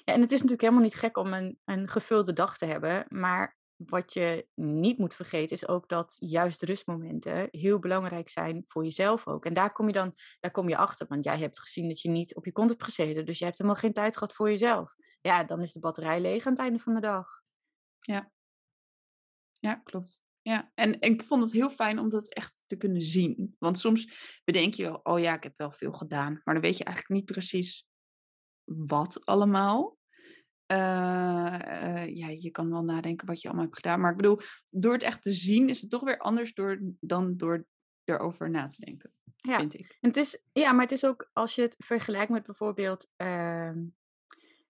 Ja, 0.03 0.13
en 0.13 0.21
het 0.21 0.31
is 0.31 0.41
natuurlijk 0.41 0.62
helemaal 0.62 0.83
niet 0.83 0.95
gek 0.95 1.17
om 1.17 1.33
een, 1.33 1.59
een 1.65 1.88
gevulde 1.88 2.33
dag 2.33 2.57
te 2.57 2.65
hebben. 2.65 3.05
Maar 3.07 3.57
wat 3.75 4.13
je 4.13 4.48
niet 4.55 4.98
moet 4.98 5.15
vergeten 5.15 5.55
is 5.55 5.67
ook 5.67 5.89
dat 5.89 6.15
juist 6.20 6.63
rustmomenten 6.63 7.48
heel 7.51 7.79
belangrijk 7.79 8.29
zijn 8.29 8.63
voor 8.67 8.84
jezelf 8.84 9.27
ook. 9.27 9.46
En 9.46 9.53
daar 9.53 9.72
kom 9.72 9.88
je 9.88 9.94
dan 9.94 10.13
daar 10.39 10.51
kom 10.51 10.70
je 10.70 10.77
achter, 10.77 11.08
want 11.08 11.24
jij 11.24 11.39
hebt 11.39 11.60
gezien 11.60 11.88
dat 11.88 12.01
je 12.01 12.10
niet 12.10 12.36
op 12.36 12.46
je 12.46 12.51
kont 12.51 12.70
hebt 12.70 12.84
gezeten. 12.84 13.25
Dus 13.25 13.39
je 13.39 13.46
hebt 13.46 13.58
helemaal 13.58 13.79
geen 13.79 13.94
tijd 13.94 14.17
gehad 14.17 14.34
voor 14.34 14.50
jezelf. 14.50 14.96
Ja, 15.22 15.44
dan 15.44 15.62
is 15.62 15.72
de 15.72 15.79
batterij 15.79 16.22
leeg 16.22 16.46
aan 16.46 16.51
het 16.51 16.62
einde 16.62 16.79
van 16.79 16.94
de 16.94 17.00
dag. 17.00 17.27
Ja, 18.00 18.32
ja 19.51 19.75
klopt. 19.75 20.24
Ja, 20.41 20.72
en, 20.74 21.00
en 21.00 21.12
ik 21.12 21.24
vond 21.24 21.44
het 21.44 21.51
heel 21.51 21.70
fijn 21.70 22.00
om 22.00 22.10
dat 22.10 22.34
echt 22.34 22.63
te 22.65 22.77
kunnen 22.77 23.01
zien. 23.01 23.55
Want 23.60 23.79
soms 23.79 24.08
bedenk 24.44 24.74
je 24.74 24.84
wel, 24.84 25.00
oh 25.03 25.20
ja, 25.20 25.36
ik 25.36 25.44
heb 25.44 25.58
wel 25.58 25.72
veel 25.72 25.91
gedaan. 25.91 26.41
Maar 26.44 26.53
dan 26.53 26.63
weet 26.63 26.77
je 26.77 26.84
eigenlijk 26.84 27.15
niet 27.15 27.32
precies 27.32 27.88
wat 28.63 29.25
allemaal. 29.25 29.98
Uh, 30.72 30.77
uh, 30.77 32.15
ja, 32.15 32.27
je 32.27 32.50
kan 32.51 32.69
wel 32.69 32.84
nadenken 32.84 33.27
wat 33.27 33.41
je 33.41 33.48
allemaal 33.48 33.65
hebt 33.65 33.75
gedaan. 33.75 34.00
Maar 34.00 34.12
ik 34.12 34.17
bedoel, 34.17 34.39
door 34.69 34.93
het 34.93 35.03
echt 35.03 35.24
te 35.24 35.34
zien 35.34 35.69
is 35.69 35.81
het 35.81 35.89
toch 35.89 36.03
weer 36.03 36.17
anders 36.17 36.53
door, 36.53 36.79
dan 37.00 37.38
door 37.38 37.65
erover 38.03 38.50
na 38.50 38.67
te 38.67 38.86
denken. 38.86 39.12
Ja. 39.36 39.57
Vind 39.57 39.74
ik. 39.74 39.98
En 40.00 40.10
het 40.10 40.17
is, 40.17 40.43
ja, 40.53 40.72
maar 40.72 40.81
het 40.81 40.91
is 40.91 41.05
ook 41.05 41.29
als 41.34 41.55
je 41.55 41.62
het 41.62 41.75
vergelijkt 41.77 42.31
met 42.31 42.45
bijvoorbeeld 42.45 43.10
uh, 43.17 43.72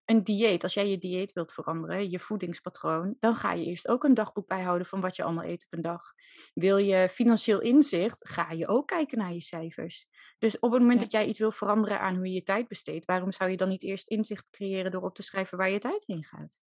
een 0.06 0.24
dieet. 0.24 0.64
Als 0.64 0.74
jij 0.74 0.90
je 0.90 0.98
dieet 0.98 1.34
wilt 1.34 1.54
veranderen, 1.54 2.10
je 2.10 2.20
voedingspatroon, 2.20 3.16
dan 3.20 3.36
ga 3.36 3.54
je 3.54 3.66
eerst 3.66 3.88
ook 3.88 4.04
een 4.04 4.14
dagboek 4.14 4.48
bijhouden 4.48 4.88
van 4.88 5.02
wat 5.02 5.16
je 5.16 5.24
allemaal 5.24 5.44
eet 5.44 5.66
op 5.66 5.74
een 5.74 5.82
dag. 5.82 6.14
Wil 6.54 6.78
je 6.78 7.10
financieel 7.10 7.62
inzicht, 7.62 8.30
ga 8.30 8.52
je 8.52 8.68
ook 8.68 8.88
kijken 8.88 9.18
naar 9.18 9.34
je 9.34 9.42
cijfers. 9.42 10.08
Dus 10.38 10.60
op 10.60 10.72
het 10.72 10.82
moment 10.82 11.00
dat 11.00 11.12
jij 11.12 11.26
iets 11.26 11.40
wil 11.40 11.52
veranderen 11.52 12.00
aan 12.00 12.16
hoe 12.16 12.28
je 12.28 12.34
je 12.34 12.44
tijd 12.44 12.68
besteedt, 12.68 13.06
waarom 13.06 13.32
zou 13.32 13.50
je 13.50 13.58
dan 13.58 13.70
niet 13.70 13.84
eerst 13.84 14.08
inzicht 14.08 14.48
creëren 14.50 14.92
door 14.92 15.04
op 15.04 15.16
te 15.16 15.24
schrijven 15.24 15.58
waar 15.58 15.70
je 15.70 15.80
tijd 15.80 16.04
heen 16.08 16.24
gaat? 16.24 16.60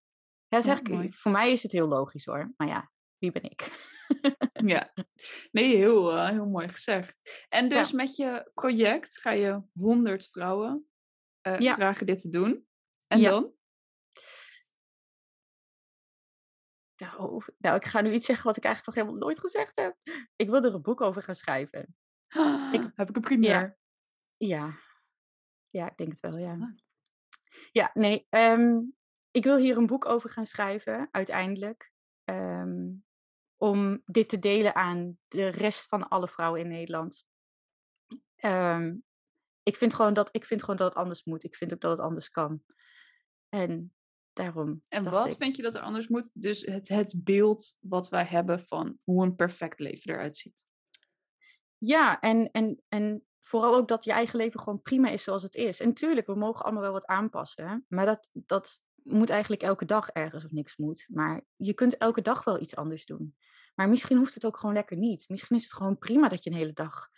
Ja, 0.49 0.61
zeg 0.61 0.81
ik, 0.81 1.15
voor 1.15 1.33
mij 1.33 1.53
is 1.53 1.63
het 1.63 1.73
heel 1.73 1.89
logisch 1.89 2.25
hoor. 2.25 2.53
Maar 2.57 2.69
ja, 2.69 2.91
wie 3.19 3.33
ben 3.33 3.43
ik? 3.43 3.71
ja, 4.67 4.93
nee, 5.51 5.77
heel, 5.77 6.15
uh, 6.15 6.29
heel 6.29 6.47
mooi 6.47 6.69
gezegd. 6.69 7.47
En 7.49 7.69
dus 7.69 7.91
ja. 7.91 7.97
met 7.97 8.17
je 8.17 8.51
project 8.55 9.21
ga 9.21 9.31
je 9.31 9.63
100 9.73 10.29
vrouwen 10.31 10.89
uh, 11.43 11.59
ja. 11.59 11.75
vragen 11.75 12.07
dit 12.07 12.21
te 12.21 12.29
doen. 12.29 12.68
En 13.09 13.19
ja. 13.19 13.31
dan? 13.31 13.53
Nou, 16.97 17.43
nou, 17.59 17.77
ik 17.77 17.85
ga 17.85 18.01
nu 18.01 18.13
iets 18.13 18.27
zeggen 18.27 18.47
wat 18.47 18.57
ik 18.57 18.65
eigenlijk 18.65 18.97
nog 18.97 19.05
helemaal 19.05 19.27
nooit 19.27 19.41
gezegd 19.41 19.77
heb. 19.77 19.97
Ik 20.37 20.49
wil 20.49 20.63
er 20.63 20.75
een 20.75 20.83
boek 20.83 21.01
over 21.01 21.23
gaan 21.23 21.35
schrijven. 21.35 21.97
Ik, 22.73 22.91
heb 22.95 23.09
ik 23.09 23.17
een 23.17 23.23
primeur? 23.23 23.79
Ja. 24.37 24.79
ja. 25.71 25.91
ik 25.91 25.97
denk 25.97 26.11
het 26.11 26.21
wel, 26.21 26.39
ja. 26.39 26.75
Ja, 27.71 27.91
nee. 27.95 28.27
Um, 28.31 28.97
ik 29.31 29.45
wil 29.45 29.57
hier 29.57 29.77
een 29.77 29.87
boek 29.87 30.05
over 30.05 30.31
gaan 30.31 30.47
schrijven, 30.47 31.09
uiteindelijk. 31.11 31.93
Um, 32.25 33.05
om 33.57 34.03
dit 34.05 34.29
te 34.29 34.39
delen 34.39 34.75
aan 34.75 35.19
de 35.29 35.49
rest 35.49 35.89
van 35.89 36.09
alle 36.09 36.29
vrouwen 36.29 36.61
in 36.61 36.69
Nederland. 36.69 37.27
Um, 38.37 39.05
ik, 39.63 39.77
vind 39.77 39.95
gewoon 39.95 40.15
dat, 40.15 40.29
ik 40.33 40.45
vind 40.45 40.61
gewoon 40.61 40.77
dat 40.77 40.89
het 40.89 40.99
anders 40.99 41.25
moet. 41.25 41.45
Ik 41.45 41.55
vind 41.55 41.73
ook 41.73 41.81
dat 41.81 41.91
het 41.91 42.01
anders 42.01 42.31
kan. 42.31 42.63
En 43.49 43.93
daarom. 44.33 44.83
En 44.89 45.11
wat 45.11 45.31
ik, 45.31 45.37
vind 45.37 45.57
je 45.57 45.63
dat 45.63 45.75
er 45.75 45.81
anders 45.81 46.09
moet? 46.09 46.31
Dus 46.35 46.61
het, 46.61 46.89
het 46.89 47.15
beeld 47.17 47.77
wat 47.81 48.09
wij 48.09 48.25
hebben 48.25 48.61
van 48.61 48.99
hoe 49.05 49.25
een 49.25 49.35
perfect 49.35 49.81
leven 49.81 50.13
eruit 50.13 50.37
ziet. 50.37 50.67
Ja, 51.79 52.21
en, 52.21 52.51
en, 52.51 52.83
en 52.89 53.27
vooral 53.41 53.75
ook 53.75 53.89
dat 53.89 54.05
je 54.05 54.13
eigen 54.13 54.39
leven 54.39 54.61
gewoon 54.61 54.83
prima 54.83 55.09
is 55.09 55.23
zoals 55.23 55.43
het 55.43 55.55
is. 55.55 55.81
En 55.81 55.95
tuurlijk, 55.95 56.27
we 56.27 56.35
mogen 56.35 56.65
allemaal 56.65 56.83
wel 56.83 56.93
wat 56.93 57.07
aanpassen. 57.07 57.85
Maar 57.89 58.07
dat, 58.07 58.29
dat 58.33 58.83
moet 59.03 59.31
eigenlijk 59.31 59.63
elke 59.63 59.85
dag 59.85 60.09
ergens 60.09 60.45
of 60.45 60.51
niks 60.51 60.77
moet. 60.77 61.07
Maar 61.09 61.45
je 61.57 61.75
kunt 61.75 61.97
elke 61.97 62.23
dag 62.23 62.45
wel 62.45 62.61
iets 62.61 62.77
anders 62.77 63.07
doen. 63.07 63.37
Maar 63.75 63.89
misschien 63.89 64.17
hoeft 64.17 64.35
het 64.35 64.47
ook 64.47 64.57
gewoon 64.57 64.75
lekker 64.75 64.97
niet. 64.97 65.29
Misschien 65.29 65.57
is 65.57 65.63
het 65.63 65.73
gewoon 65.73 65.99
prima 65.99 66.29
dat 66.29 66.45
je 66.45 66.51
een 66.51 66.57
hele 66.57 66.73
dag 66.73 67.09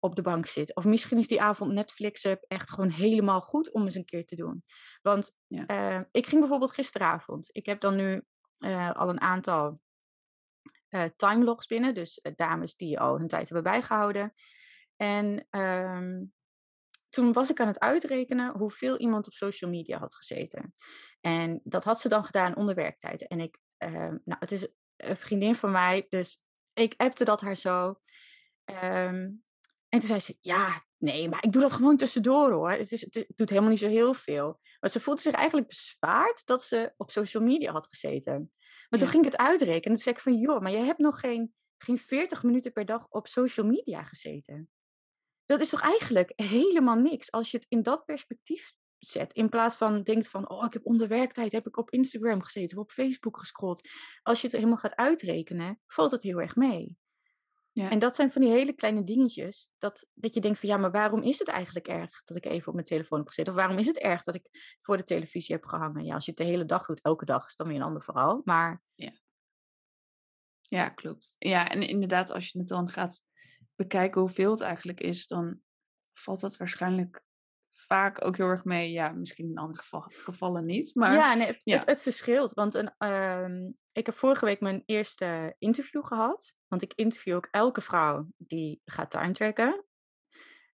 op 0.00 0.16
de 0.16 0.22
bank 0.22 0.46
zit. 0.46 0.74
Of 0.74 0.84
misschien 0.84 1.18
is 1.18 1.28
die 1.28 1.42
avond 1.42 1.72
Netflix 1.72 2.24
echt 2.48 2.70
gewoon 2.70 2.90
helemaal 2.90 3.40
goed 3.40 3.72
om 3.72 3.84
eens 3.84 3.94
een 3.94 4.04
keer 4.04 4.24
te 4.24 4.36
doen. 4.36 4.64
Want 5.02 5.36
ja. 5.46 5.98
uh, 5.98 6.04
ik 6.10 6.26
ging 6.26 6.40
bijvoorbeeld 6.40 6.72
gisteravond. 6.72 7.48
Ik 7.52 7.66
heb 7.66 7.80
dan 7.80 7.96
nu 7.96 8.22
uh, 8.58 8.92
al 8.92 9.08
een 9.08 9.20
aantal 9.20 9.80
uh, 10.88 11.04
timelogs 11.16 11.66
binnen. 11.66 11.94
Dus 11.94 12.20
dames 12.34 12.76
die 12.76 13.00
al 13.00 13.18
hun 13.18 13.28
tijd 13.28 13.44
hebben 13.44 13.72
bijgehouden. 13.72 14.32
En 14.96 15.46
um, 15.50 16.32
toen 17.08 17.32
was 17.32 17.50
ik 17.50 17.60
aan 17.60 17.66
het 17.66 17.80
uitrekenen 17.80 18.56
hoeveel 18.56 18.98
iemand 18.98 19.26
op 19.26 19.32
social 19.32 19.70
media 19.70 19.98
had 19.98 20.14
gezeten. 20.14 20.74
En 21.20 21.60
dat 21.64 21.84
had 21.84 22.00
ze 22.00 22.08
dan 22.08 22.24
gedaan 22.24 22.56
onder 22.56 22.74
werktijd. 22.74 23.28
En 23.28 23.40
ik, 23.40 23.58
nou, 23.78 24.20
het 24.24 24.52
is 24.52 24.68
een 24.96 25.16
vriendin 25.16 25.54
van 25.54 25.70
mij, 25.70 26.06
dus 26.08 26.42
ik 26.72 26.94
appte 26.96 27.24
dat 27.24 27.40
haar 27.40 27.56
zo. 27.56 28.00
Um, 28.64 29.44
en 29.90 29.98
toen 29.98 30.08
zei 30.08 30.20
ze, 30.20 30.36
ja, 30.40 30.84
nee, 30.98 31.28
maar 31.28 31.44
ik 31.44 31.52
doe 31.52 31.62
dat 31.62 31.72
gewoon 31.72 31.96
tussendoor 31.96 32.52
hoor. 32.52 32.70
Het, 32.70 32.92
is, 32.92 33.00
het 33.00 33.26
doet 33.34 33.48
helemaal 33.48 33.70
niet 33.70 33.78
zo 33.78 33.88
heel 33.88 34.14
veel. 34.14 34.60
Maar 34.80 34.90
ze 34.90 35.00
voelde 35.00 35.20
zich 35.20 35.34
eigenlijk 35.34 35.68
bezwaard 35.68 36.46
dat 36.46 36.64
ze 36.64 36.92
op 36.96 37.10
social 37.10 37.42
media 37.42 37.72
had 37.72 37.86
gezeten. 37.86 38.52
Maar 38.88 39.00
toen 39.00 39.08
ging 39.08 39.24
ik 39.24 39.32
het 39.32 39.40
uitrekenen. 39.40 39.82
En 39.82 39.90
toen 39.90 40.02
zei 40.02 40.14
ik 40.14 40.20
van, 40.20 40.34
joh, 40.34 40.60
maar 40.60 40.72
je 40.72 40.78
hebt 40.78 40.98
nog 40.98 41.20
geen, 41.20 41.54
geen 41.78 41.98
40 41.98 42.42
minuten 42.42 42.72
per 42.72 42.86
dag 42.86 43.06
op 43.08 43.26
social 43.26 43.66
media 43.66 44.02
gezeten. 44.02 44.70
Dat 45.44 45.60
is 45.60 45.68
toch 45.68 45.80
eigenlijk 45.80 46.32
helemaal 46.36 46.96
niks 46.96 47.30
als 47.30 47.50
je 47.50 47.56
het 47.56 47.66
in 47.68 47.82
dat 47.82 48.04
perspectief 48.04 48.72
zet. 48.98 49.32
In 49.32 49.48
plaats 49.48 49.76
van 49.76 50.02
denkt 50.02 50.28
van, 50.28 50.50
oh, 50.50 50.64
ik 50.64 50.72
heb 50.72 50.86
onder 50.86 51.08
werktijd, 51.08 51.52
heb 51.52 51.66
ik 51.66 51.76
op 51.76 51.90
Instagram 51.90 52.42
gezeten 52.42 52.76
of 52.76 52.82
op 52.82 52.90
Facebook 52.90 53.38
gescrolld. 53.38 53.88
Als 54.22 54.40
je 54.40 54.46
het 54.46 54.56
helemaal 54.56 54.76
gaat 54.76 54.96
uitrekenen, 54.96 55.80
valt 55.86 56.10
het 56.10 56.22
heel 56.22 56.40
erg 56.40 56.56
mee. 56.56 56.96
Ja. 57.72 57.90
En 57.90 57.98
dat 57.98 58.14
zijn 58.14 58.32
van 58.32 58.42
die 58.42 58.50
hele 58.50 58.72
kleine 58.72 59.04
dingetjes, 59.04 59.70
dat, 59.78 60.06
dat 60.14 60.34
je 60.34 60.40
denkt 60.40 60.58
van 60.58 60.68
ja, 60.68 60.76
maar 60.76 60.90
waarom 60.90 61.22
is 61.22 61.38
het 61.38 61.48
eigenlijk 61.48 61.88
erg 61.88 62.22
dat 62.24 62.36
ik 62.36 62.44
even 62.44 62.68
op 62.68 62.74
mijn 62.74 62.86
telefoon 62.86 63.18
heb 63.18 63.28
gezeten? 63.28 63.52
Of 63.52 63.58
waarom 63.58 63.78
is 63.78 63.86
het 63.86 63.98
erg 63.98 64.22
dat 64.22 64.34
ik 64.34 64.76
voor 64.80 64.96
de 64.96 65.02
televisie 65.02 65.54
heb 65.54 65.64
gehangen? 65.64 66.04
Ja, 66.04 66.14
als 66.14 66.24
je 66.24 66.30
het 66.30 66.40
de 66.40 66.46
hele 66.46 66.64
dag 66.64 66.86
doet, 66.86 67.00
elke 67.00 67.24
dag 67.24 67.46
is 67.46 67.56
dan 67.56 67.66
weer 67.66 67.76
een 67.76 67.82
ander 67.82 68.02
verhaal. 68.02 68.40
Maar... 68.44 68.82
Ja. 68.94 69.12
ja, 70.60 70.88
klopt. 70.88 71.34
Ja, 71.38 71.68
en 71.68 71.82
inderdaad, 71.82 72.30
als 72.30 72.48
je 72.48 72.58
het 72.58 72.68
dan 72.68 72.88
gaat 72.88 73.22
bekijken 73.76 74.20
hoeveel 74.20 74.50
het 74.50 74.60
eigenlijk 74.60 75.00
is, 75.00 75.26
dan 75.26 75.60
valt 76.12 76.40
dat 76.40 76.56
waarschijnlijk 76.56 77.24
vaak 77.70 78.24
ook 78.24 78.36
heel 78.36 78.46
erg 78.46 78.64
mee. 78.64 78.90
Ja, 78.90 79.08
misschien 79.08 79.48
in 79.48 79.58
andere 79.58 79.78
geval, 79.78 80.00
gevallen 80.06 80.64
niet. 80.64 80.94
Maar, 80.94 81.12
ja, 81.12 81.34
nee, 81.34 81.46
het, 81.46 81.60
ja. 81.64 81.78
Het, 81.78 81.88
het, 81.88 82.02
verschilt. 82.02 82.52
Want 82.52 82.74
een, 82.74 83.08
um, 83.08 83.76
ik 84.00 84.06
heb 84.06 84.14
vorige 84.14 84.44
week 84.44 84.60
mijn 84.60 84.82
eerste 84.86 85.54
interview 85.58 86.04
gehad. 86.04 86.54
Want 86.68 86.82
ik 86.82 86.94
interview 86.94 87.34
ook 87.34 87.48
elke 87.50 87.80
vrouw 87.80 88.26
die 88.36 88.80
gaat 88.84 89.10
time 89.10 89.32
tracken. 89.32 89.84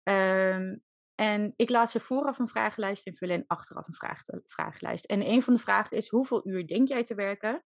Um, 0.03 0.83
en 1.15 1.53
ik 1.55 1.69
laat 1.69 1.91
ze 1.91 1.99
vooraf 1.99 2.39
een 2.39 2.47
vragenlijst 2.47 3.05
invullen 3.05 3.35
en 3.35 3.43
achteraf 3.47 3.87
een 3.87 3.93
vraag, 3.93 4.21
vragenlijst. 4.43 5.05
En 5.05 5.27
een 5.27 5.41
van 5.41 5.53
de 5.53 5.59
vragen 5.59 5.97
is: 5.97 6.09
hoeveel 6.09 6.47
uur 6.47 6.67
denk 6.67 6.87
jij 6.87 7.03
te 7.03 7.15
werken? 7.15 7.65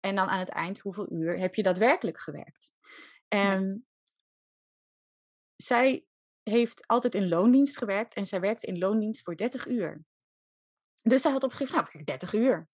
En 0.00 0.14
dan 0.14 0.28
aan 0.28 0.38
het 0.38 0.48
eind, 0.48 0.78
hoeveel 0.78 1.12
uur 1.12 1.38
heb 1.38 1.54
je 1.54 1.62
daadwerkelijk 1.62 2.18
gewerkt? 2.18 2.72
En 3.28 3.66
ja. 3.66 3.78
zij 5.56 6.06
heeft 6.42 6.86
altijd 6.86 7.14
in 7.14 7.28
loondienst 7.28 7.78
gewerkt 7.78 8.14
en 8.14 8.26
zij 8.26 8.40
werkte 8.40 8.66
in 8.66 8.78
loondienst 8.78 9.22
voor 9.22 9.36
30 9.36 9.66
uur. 9.66 10.04
Dus 11.02 11.22
zij 11.22 11.32
had 11.32 11.44
opgeschreven, 11.44 11.88
nou, 11.92 12.04
30 12.04 12.32
uur. 12.32 12.68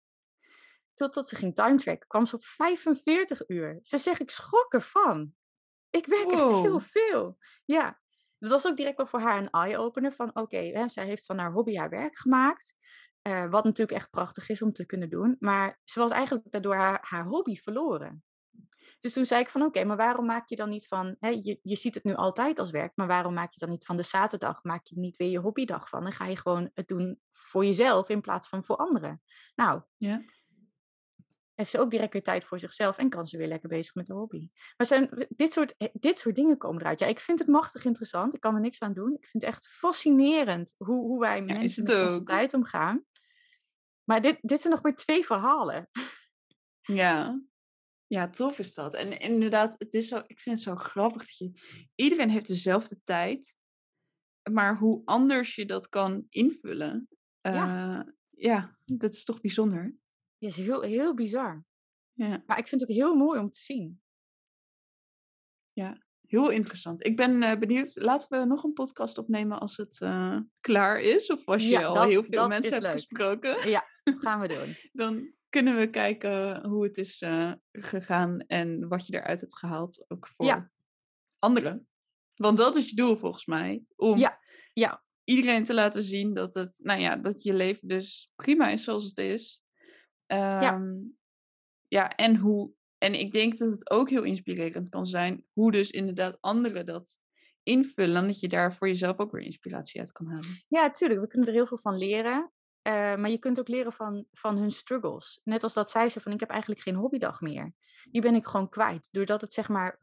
Totdat 1.02 1.28
ze 1.28 1.37
ging 1.37 1.54
timetracken, 1.54 2.09
kwam 2.09 2.26
ze 2.26 2.35
op 2.35 2.44
45 2.44 3.49
uur. 3.49 3.78
Ze 3.82 3.99
zegt, 3.99 4.21
ik 4.21 4.30
schrok 4.30 4.73
ervan. 4.73 5.35
Ik 5.90 6.06
werk 6.06 6.30
wow. 6.30 6.40
echt 6.40 6.50
heel 6.50 6.80
veel. 6.80 7.38
Ja, 7.64 8.00
dat 8.38 8.50
was 8.50 8.66
ook 8.66 8.76
direct 8.76 8.97
wel 8.97 9.06
voor 9.06 9.21
haar 9.21 9.38
een 9.38 9.50
eye-opener 9.50 10.12
van, 10.12 10.28
oké, 10.28 10.40
okay, 10.40 10.88
zij 10.88 11.06
heeft 11.06 11.26
van 11.26 11.38
haar 11.38 11.52
hobby 11.52 11.76
haar 11.76 11.88
werk 11.88 12.16
gemaakt. 12.16 12.75
Uh, 13.23 13.50
wat 13.50 13.64
natuurlijk 13.64 13.99
echt 13.99 14.11
prachtig 14.11 14.49
is 14.49 14.62
om 14.62 14.73
te 14.73 14.87
kunnen 14.87 15.11
doen. 15.11 15.37
Maar 15.38 15.80
ze 15.85 16.00
was 16.00 16.11
eigenlijk 16.11 16.50
daardoor 16.50 16.75
haar, 16.75 16.99
haar 17.02 17.25
hobby 17.25 17.56
verloren. 17.56 18.25
Dus 19.00 19.12
toen 19.12 19.26
zei 19.26 19.40
ik 19.40 19.49
van 19.49 19.61
oké, 19.61 19.71
okay, 19.71 19.85
maar 19.85 19.97
waarom 19.97 20.26
maak 20.26 20.49
je 20.49 20.56
dan 20.56 20.68
niet 20.68 20.87
van, 20.87 21.16
hè, 21.21 21.28
je, 21.28 21.59
je 21.62 21.76
ziet 21.76 21.94
het 21.94 22.04
nu 22.04 22.14
altijd 22.14 22.59
als 22.59 22.71
werk, 22.71 22.92
maar 22.94 23.06
waarom 23.06 23.35
maak 23.35 23.52
je 23.52 23.61
dan 23.61 23.71
niet 23.71 23.85
van 23.85 23.97
de 23.97 24.02
zaterdag, 24.02 24.62
maak 24.62 24.87
je 24.87 24.99
niet 24.99 25.16
weer 25.16 25.30
je 25.30 25.38
hobbydag 25.38 25.88
van? 25.88 26.02
Dan 26.02 26.12
ga 26.12 26.26
je 26.26 26.37
gewoon 26.37 26.71
het 26.75 26.88
doen 26.88 27.21
voor 27.30 27.64
jezelf 27.64 28.09
in 28.09 28.21
plaats 28.21 28.49
van 28.49 28.64
voor 28.64 28.76
anderen. 28.76 29.23
Nou, 29.54 29.82
ja. 29.97 30.23
Heeft 31.54 31.71
ze 31.71 31.78
ook 31.78 31.90
direct 31.90 32.12
weer 32.12 32.23
tijd 32.23 32.44
voor 32.44 32.59
zichzelf 32.59 32.99
en 32.99 33.09
kan 33.09 33.26
ze 33.26 33.37
weer 33.37 33.49
lekker 33.49 33.68
bezig 33.68 33.94
met 33.94 34.06
de 34.06 34.14
hobby. 34.14 34.49
Maar 34.76 34.87
zijn, 34.87 35.26
dit, 35.28 35.52
soort, 35.52 35.75
dit 35.92 36.18
soort 36.18 36.35
dingen 36.35 36.59
komen 36.59 36.80
eruit. 36.80 37.00
Ja, 37.00 37.06
ik 37.06 37.21
vind 37.21 37.38
het 37.38 37.49
machtig 37.49 37.85
interessant, 37.85 38.35
ik 38.35 38.40
kan 38.40 38.54
er 38.54 38.61
niks 38.61 38.80
aan 38.80 38.94
doen. 38.94 39.14
Ik 39.14 39.26
vind 39.26 39.42
het 39.44 39.52
echt 39.52 39.68
fascinerend 39.68 40.75
hoe, 40.76 41.00
hoe 41.00 41.21
wij 41.21 41.37
ja, 41.37 41.44
mensen 41.44 41.82
met 41.82 42.04
onze 42.06 42.23
tijd 42.23 42.54
omgaan. 42.54 43.04
Maar 44.04 44.21
dit, 44.21 44.38
dit 44.40 44.61
zijn 44.61 44.73
nog 44.73 44.82
maar 44.82 44.94
twee 44.94 45.25
verhalen. 45.25 45.88
Ja, 46.82 47.42
ja, 48.06 48.30
tof 48.30 48.59
is 48.59 48.75
dat. 48.75 48.94
En 48.94 49.18
inderdaad, 49.18 49.75
het 49.78 49.94
is 49.94 50.09
zo, 50.09 50.16
ik 50.26 50.40
vind 50.40 50.54
het 50.54 50.64
zo 50.64 50.76
grappig 50.76 51.23
dat 51.23 51.37
je... 51.37 51.52
Iedereen 51.94 52.30
heeft 52.30 52.47
dezelfde 52.47 53.00
tijd. 53.04 53.56
Maar 54.50 54.78
hoe 54.78 55.02
anders 55.04 55.54
je 55.54 55.66
dat 55.66 55.88
kan 55.88 56.26
invullen. 56.28 57.09
Ja, 57.40 57.99
uh, 57.99 58.12
ja 58.30 58.78
dat 58.85 59.12
is 59.12 59.25
toch 59.25 59.40
bijzonder. 59.40 59.97
Ja, 60.42 60.49
is 60.49 60.56
heel, 60.56 60.82
heel 60.82 61.14
bizar. 61.14 61.64
Ja. 62.12 62.42
Maar 62.46 62.58
ik 62.58 62.68
vind 62.68 62.80
het 62.80 62.90
ook 62.90 62.96
heel 62.96 63.14
mooi 63.14 63.40
om 63.40 63.50
te 63.50 63.58
zien. 63.58 64.02
Ja, 65.72 66.02
heel 66.26 66.50
interessant. 66.50 67.06
Ik 67.06 67.16
ben 67.16 67.42
uh, 67.42 67.58
benieuwd. 67.58 67.96
Laten 67.96 68.38
we 68.38 68.46
nog 68.46 68.64
een 68.64 68.72
podcast 68.72 69.18
opnemen 69.18 69.58
als 69.58 69.76
het 69.76 70.00
uh, 70.00 70.38
klaar 70.61 71.00
is. 71.00 71.30
Of 71.30 71.49
als 71.49 71.62
je 71.62 71.68
ja, 71.68 71.84
al 71.84 71.94
dat, 71.94 72.04
heel 72.04 72.25
veel 72.25 72.49
mensen 72.49 72.72
hebt 72.72 72.84
leuk. 72.84 72.92
gesproken. 72.92 73.68
Ja, 73.68 73.84
gaan 74.25 74.40
we 74.40 74.49
doen. 74.49 74.76
Dan 74.92 75.32
kunnen 75.49 75.76
we 75.76 75.90
kijken 75.90 76.66
hoe 76.66 76.84
het 76.84 76.99
is 76.99 77.22
uh, 77.22 77.52
gegaan 77.72 78.40
en 78.40 78.88
wat 78.88 79.06
je 79.06 79.14
eruit 79.14 79.40
hebt 79.40 79.58
gehaald. 79.58 80.04
Ook 80.08 80.28
voor 80.28 80.46
ja. 80.46 80.70
anderen. 81.38 81.88
Want 82.34 82.58
dat 82.58 82.76
is 82.76 82.90
je 82.90 82.96
doel 82.96 83.16
volgens 83.16 83.46
mij. 83.46 83.84
Om 83.96 84.18
ja. 84.18 84.38
Ja. 84.72 85.04
iedereen 85.25 85.64
te 85.64 85.75
laten 85.75 86.02
zien 86.02 86.34
dat, 86.34 86.54
het, 86.54 86.80
nou 86.84 87.00
ja, 87.00 87.16
dat 87.16 87.42
je 87.42 87.54
leven 87.54 87.88
dus 87.88 88.30
prima 88.37 88.68
is 88.68 88.84
zoals 88.84 89.04
het 89.04 89.18
is. 89.18 89.62
Ja. 90.36 90.74
Ehm, 90.74 90.94
ja, 91.88 92.08
en 92.16 92.36
hoe. 92.36 92.72
En 92.98 93.14
ik 93.14 93.32
denk 93.32 93.58
dat 93.58 93.70
het 93.70 93.90
ook 93.90 94.10
heel 94.10 94.22
inspirerend 94.22 94.88
kan 94.88 95.06
zijn 95.06 95.44
hoe 95.52 95.72
dus 95.72 95.90
inderdaad 95.90 96.36
anderen 96.40 96.84
dat 96.84 97.20
invullen, 97.62 98.26
dat 98.26 98.40
je 98.40 98.48
daar 98.48 98.74
voor 98.74 98.86
jezelf 98.86 99.18
ook 99.18 99.32
weer 99.32 99.42
inspiratie 99.42 100.00
uit 100.00 100.12
kan 100.12 100.26
halen. 100.26 100.64
Ja, 100.68 100.90
tuurlijk. 100.90 101.20
We 101.20 101.26
kunnen 101.26 101.48
er 101.48 101.54
heel 101.54 101.66
veel 101.66 101.78
van 101.78 101.96
leren. 101.96 102.52
Uh, 102.88 102.92
maar 102.92 103.30
je 103.30 103.38
kunt 103.38 103.58
ook 103.58 103.68
leren 103.68 103.92
van, 103.92 104.26
van 104.32 104.58
hun 104.58 104.70
struggles. 104.70 105.40
Net 105.44 105.62
als 105.62 105.74
dat 105.74 105.90
zij 105.90 106.08
ze 106.08 106.20
van 106.20 106.32
ik 106.32 106.40
heb 106.40 106.50
eigenlijk 106.50 106.80
geen 106.80 106.94
hobbydag 106.94 107.40
meer. 107.40 107.74
Die 108.10 108.20
ben 108.20 108.34
ik 108.34 108.46
gewoon 108.46 108.68
kwijt. 108.68 109.08
Doordat 109.10 109.40
het 109.40 109.52
zeg 109.52 109.68
maar 109.68 110.00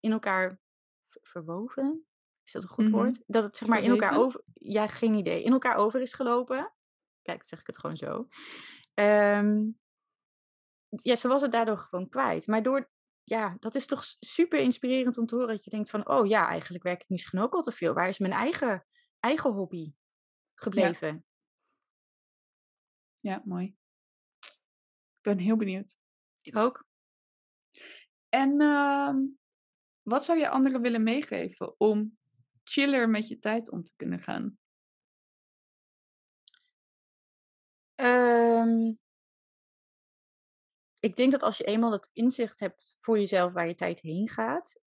in 0.00 0.12
elkaar 0.12 0.60
verwoven. 1.08 2.06
Is 2.44 2.52
dat 2.52 2.62
een 2.62 2.68
goed 2.68 2.84
mm 2.84 2.92
-hmm. 2.92 3.00
woord? 3.00 3.22
Dat 3.26 3.42
het 3.42 3.56
zeg 3.56 3.68
maar 3.68 3.82
in 3.82 3.90
elkaar 3.90 4.16
over. 4.16 4.42
Ja, 4.54 4.86
geen 4.86 5.14
idee. 5.14 5.42
In 5.42 5.52
elkaar 5.52 5.76
over 5.76 6.00
is 6.00 6.12
gelopen. 6.12 6.72
Kijk, 7.22 7.46
zeg 7.46 7.60
ik 7.60 7.66
het 7.66 7.78
gewoon 7.78 7.96
zo. 7.96 8.28
Um, 8.94 9.80
ja, 10.88 11.16
ze 11.16 11.28
was 11.28 11.42
het 11.42 11.52
daardoor 11.52 11.78
gewoon 11.78 12.08
kwijt. 12.08 12.46
Maar 12.46 12.62
door, 12.62 12.90
ja, 13.24 13.56
dat 13.58 13.74
is 13.74 13.86
toch 13.86 14.02
super 14.20 14.58
inspirerend 14.58 15.18
om 15.18 15.26
te 15.26 15.34
horen 15.34 15.54
dat 15.54 15.64
je 15.64 15.70
denkt 15.70 15.90
van, 15.90 16.08
oh 16.08 16.26
ja, 16.26 16.48
eigenlijk 16.48 16.84
werk 16.84 17.02
ik 17.02 17.08
misschien 17.08 17.40
ook 17.40 17.54
al 17.54 17.62
te 17.62 17.72
veel. 17.72 17.94
Waar 17.94 18.08
is 18.08 18.18
mijn 18.18 18.32
eigen, 18.32 18.86
eigen 19.20 19.52
hobby 19.52 19.92
gebleven? 20.54 21.24
Ja, 23.20 23.42
mooi. 23.44 23.76
Ik 25.16 25.22
ben 25.22 25.38
heel 25.38 25.56
benieuwd. 25.56 25.96
Ik 26.40 26.56
ook. 26.56 26.86
En 28.28 28.60
uh, 28.60 29.14
wat 30.02 30.24
zou 30.24 30.38
je 30.38 30.48
anderen 30.48 30.80
willen 30.80 31.02
meegeven 31.02 31.80
om 31.80 32.18
chiller 32.64 33.08
met 33.08 33.28
je 33.28 33.38
tijd 33.38 33.70
om 33.70 33.84
te 33.84 33.92
kunnen 33.96 34.18
gaan? 34.18 34.58
Um, 37.94 38.98
ik 41.00 41.16
denk 41.16 41.32
dat 41.32 41.42
als 41.42 41.56
je 41.56 41.64
eenmaal 41.64 41.92
het 41.92 42.10
inzicht 42.12 42.60
hebt 42.60 42.96
voor 43.00 43.18
jezelf 43.18 43.52
waar 43.52 43.68
je 43.68 43.74
tijd 43.74 44.00
heen 44.00 44.28
gaat, 44.28 44.80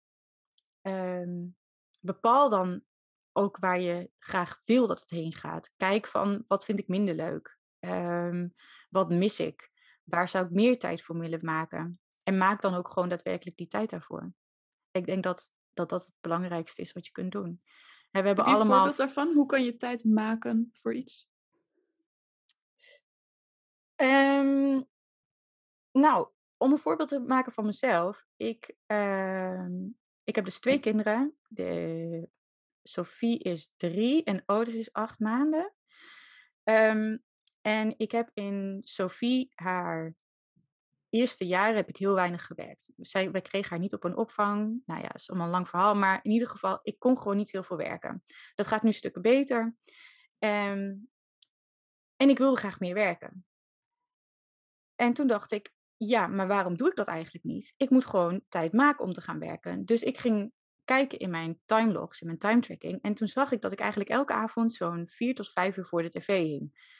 um, 0.82 1.58
bepaal 2.00 2.50
dan 2.50 2.84
ook 3.32 3.58
waar 3.58 3.80
je 3.80 4.12
graag 4.20 4.62
wil 4.66 4.88
dat 4.88 5.00
het 5.00 5.10
heen 5.10 5.34
gaat. 5.34 5.74
Kijk 5.78 6.08
van 6.08 6.44
wat 6.48 6.66
vind 6.66 6.80
ik 6.80 6.88
minder 6.88 7.16
leuk? 7.16 7.58
Um, 7.80 8.54
wat 8.90 9.10
mis 9.10 9.40
ik? 9.40 9.72
Waar 10.04 10.28
zou 10.28 10.46
ik 10.46 10.52
meer 10.52 10.80
tijd 10.80 11.02
voor 11.02 11.18
willen 11.20 11.46
maken? 11.46 12.00
En 12.24 12.38
maak 12.38 12.62
dan 12.62 12.74
ook 12.74 12.88
gewoon 12.88 13.10
daadwerkelijk 13.10 13.58
die 13.58 13.68
tijd 13.68 13.90
daarvoor. 13.90 14.34
Ik 14.92 15.06
denk 15.06 15.24
dat 15.24 15.54
dat, 15.74 15.90
dat 15.90 16.06
het 16.06 16.16
belangrijkste 16.22 16.82
is 16.82 16.94
wat 16.94 17.06
je 17.06 17.12
kunt 17.12 17.32
doen. 17.32 17.62
we 17.64 17.70
hebben 18.12 18.36
Heb 18.36 18.46
je 18.46 18.52
allemaal... 18.52 18.64
een 18.64 18.68
voorbeeld 18.68 18.98
daarvan? 18.98 19.34
Hoe 19.34 19.46
kan 19.46 19.64
je 19.64 19.78
tijd 19.78 20.04
maken 20.04 20.70
voor 20.74 20.94
iets? 20.94 21.28
Um, 23.96 24.86
nou, 25.92 26.28
om 26.58 26.72
een 26.72 26.78
voorbeeld 26.78 27.10
te 27.10 27.20
maken 27.20 27.52
van 27.52 27.66
mezelf. 27.66 28.26
Ik, 28.36 28.76
uh, 28.88 29.66
ik 30.24 30.36
heb 30.36 30.46
dus 30.46 30.60
twee 30.60 30.80
kinderen. 30.80 31.38
De, 31.48 32.30
Sophie 32.84 33.40
is 33.40 33.72
drie 33.78 34.24
en 34.24 34.44
Otis 34.46 34.76
is 34.76 34.94
acht 34.94 35.20
maanden. 35.20 35.74
Um, 36.64 37.24
en 37.62 37.94
ik 37.98 38.12
heb 38.12 38.30
in 38.34 38.80
Sophie 38.84 39.52
haar 39.54 40.14
eerste 41.10 41.48
jaren 41.48 41.76
heb 41.76 41.90
ik 41.90 41.98
heel 41.98 42.14
weinig 42.14 42.46
gewerkt. 42.46 42.92
Zij, 42.98 43.32
wij 43.32 43.42
kregen 43.42 43.70
haar 43.70 43.80
niet 43.80 43.94
op 43.94 44.04
een 44.04 44.18
opvang. 44.18 44.82
Nou 44.86 45.02
ja, 45.02 45.08
dat 45.08 45.22
is 45.22 45.30
allemaal 45.30 45.48
een 45.48 45.54
lang 45.54 45.70
verhaal. 45.70 45.94
Maar 45.96 46.20
in 46.22 46.32
ieder 46.32 46.48
geval, 46.48 46.80
ik 46.82 47.00
kon 47.00 47.18
gewoon 47.18 47.38
niet 47.38 47.52
heel 47.52 47.64
veel 47.64 47.78
werken. 47.78 48.24
Dat 48.56 48.68
gaat 48.68 48.84
nu 48.84 48.92
stukken 48.92 49.22
beter. 49.22 49.76
En 50.40 52.30
ik 52.30 52.38
wilde 52.38 52.58
graag 52.58 52.80
meer 52.80 52.94
werken. 52.94 53.46
En 54.96 55.14
toen 55.14 55.28
dacht 55.28 55.52
ik, 55.52 55.74
ja, 55.98 56.28
maar 56.28 56.48
waarom 56.48 56.78
doe 56.78 56.90
ik 56.90 56.96
dat 56.96 57.08
eigenlijk 57.08 57.46
niet? 57.46 57.74
Ik 57.78 57.90
moet 57.90 58.06
gewoon 58.06 58.42
tijd 58.50 58.74
maken 58.74 59.06
om 59.06 59.14
te 59.14 59.22
gaan 59.22 59.40
werken. 59.40 59.86
Dus 59.86 60.04
ik 60.04 60.18
ging 60.18 60.52
kijken 60.84 61.20
in 61.20 61.30
mijn 61.30 61.60
timelogs, 61.66 62.22
in 62.22 62.28
mijn 62.28 62.40
time 62.40 62.60
tracking. 62.60 63.02
En 63.02 63.14
toen 63.14 63.28
zag 63.28 63.52
ik 63.52 63.62
dat 63.62 63.72
ik 63.72 63.80
eigenlijk 63.80 64.10
elke 64.10 64.34
avond 64.34 64.74
zo'n 64.74 65.10
vier 65.10 65.36
tot 65.36 65.52
vijf 65.52 65.78
uur 65.78 65.86
voor 65.86 66.02
de 66.02 66.10
tv 66.10 66.28
hing. 66.28 66.94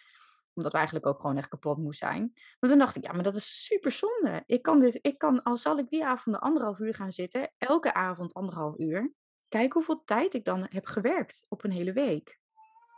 Omdat 0.54 0.72
we 0.72 0.78
eigenlijk 0.78 1.08
ook 1.08 1.20
gewoon 1.20 1.38
echt 1.38 1.50
kapot 1.50 1.78
moest 1.78 2.00
zijn. 2.00 2.32
Maar 2.60 2.70
toen 2.70 2.80
dacht 2.80 2.96
ik, 2.96 3.04
ja, 3.04 3.12
maar 3.12 3.24
dat 3.24 3.36
is 3.36 3.66
super 3.66 3.92
zonde. 3.92 4.44
Ik 4.46 4.62
kan 4.62 4.80
dit, 4.80 5.00
ik 5.02 5.18
kan, 5.18 5.44
al 5.44 5.58
zal 5.58 5.78
ik 5.78 5.90
die 5.90 6.06
avond 6.06 6.40
anderhalf 6.40 6.80
uur 6.80 6.96
gaan 6.96 7.12
zitten, 7.12 7.54
elke 7.58 7.94
avond 7.94 8.34
anderhalf 8.34 8.78
uur. 8.78 9.14
Kijk 9.48 9.74
hoeveel 9.74 10.04
tijd 10.04 10.34
ik 10.34 10.46
dan 10.46 10.66
heb 10.70 10.86
gewerkt 10.86 11.46
op 11.50 11.64
een 11.64 11.72
hele 11.72 11.94
week. 11.94 12.40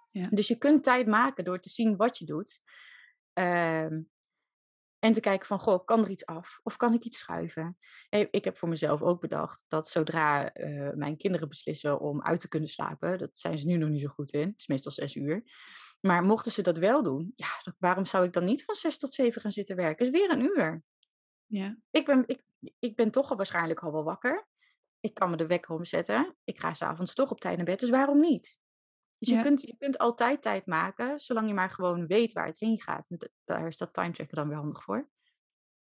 Ja. 0.08 0.30
Dus 0.30 0.48
je 0.48 0.58
kunt 0.58 0.84
tijd 0.84 1.08
maken 1.08 1.44
door 1.44 1.60
te 1.60 1.70
zien 1.70 1.96
wat 1.96 2.18
je 2.18 2.26
doet. 2.26 2.64
Uh, 3.34 3.86
en 5.00 5.14
te 5.14 5.20
kijken 5.20 5.48
van, 5.48 5.60
goh, 5.60 5.86
kan 5.86 6.04
er 6.04 6.10
iets 6.10 6.26
af? 6.26 6.60
Of 6.64 6.78
kan 6.78 6.94
ik 6.94 7.04
iets 7.04 7.18
schuiven? 7.18 7.78
Ik 8.10 8.44
heb 8.44 8.58
voor 8.58 8.70
mezelf 8.70 9.02
ook 9.02 9.22
bedacht 9.22 9.66
dat 9.68 9.88
zodra 9.88 10.58
uh, 10.58 10.90
mijn 10.94 11.18
kinderen 11.18 11.50
beslissen 11.50 12.00
om 12.00 12.22
uit 12.22 12.40
te 12.40 12.48
kunnen 12.48 12.70
slapen, 12.70 13.18
dat 13.18 13.30
zijn 13.34 13.58
ze 13.58 13.68
nu 13.68 13.78
nog 13.78 13.90
niet 13.90 14.02
zo 14.02 14.08
goed 14.08 14.34
in, 14.34 14.48
het 14.48 14.60
is 14.60 14.68
meestal 14.68 14.92
zes 14.92 15.16
uur. 15.16 15.44
Maar 16.02 16.24
mochten 16.24 16.52
ze 16.52 16.62
dat 16.62 16.78
wel 16.78 17.04
doen, 17.04 17.32
ja, 17.36 17.74
waarom 17.78 18.06
zou 18.06 18.26
ik 18.26 18.34
dan 18.34 18.46
niet 18.46 18.64
van 18.64 18.76
zes 18.76 18.98
tot 18.98 19.14
zeven 19.14 19.42
gaan 19.42 19.52
zitten 19.52 19.76
werken? 19.76 20.06
is 20.06 20.12
weer 20.12 20.32
een 20.32 20.44
uur. 20.44 20.84
Ja. 21.46 21.78
Ik, 21.92 22.06
ben, 22.06 22.24
ik, 22.28 22.42
ik 22.80 22.96
ben 22.96 23.12
toch 23.12 23.30
al 23.30 23.38
waarschijnlijk 23.38 23.80
al 23.80 23.92
wel 23.92 24.04
wakker. 24.04 24.48
Ik 25.00 25.14
kan 25.14 25.30
me 25.30 25.38
de 25.38 25.48
wekker 25.48 25.76
omzetten. 25.76 26.36
Ik 26.44 26.60
ga 26.60 26.74
s'avonds 26.74 27.14
toch 27.14 27.32
op 27.32 27.40
tijd 27.40 27.58
naar 27.58 27.66
bed, 27.66 27.80
dus 27.80 27.90
waarom 27.90 28.20
niet? 28.20 28.60
Dus 29.20 29.30
je, 29.30 29.42
kunt, 29.42 29.62
je 29.62 29.76
kunt 29.78 29.98
altijd 29.98 30.42
tijd 30.42 30.66
maken, 30.66 31.20
zolang 31.20 31.48
je 31.48 31.54
maar 31.54 31.70
gewoon 31.70 32.08
weet 32.08 32.34
waar 32.34 32.46
het 32.46 32.60
heen 32.60 32.82
gaat. 32.82 33.08
Daar 33.44 33.68
is 33.68 33.78
dat 33.78 33.94
time 33.94 34.12
tracker 34.12 34.36
dan 34.36 34.50
wel 34.50 34.58
handig 34.58 34.84
voor. 34.84 35.10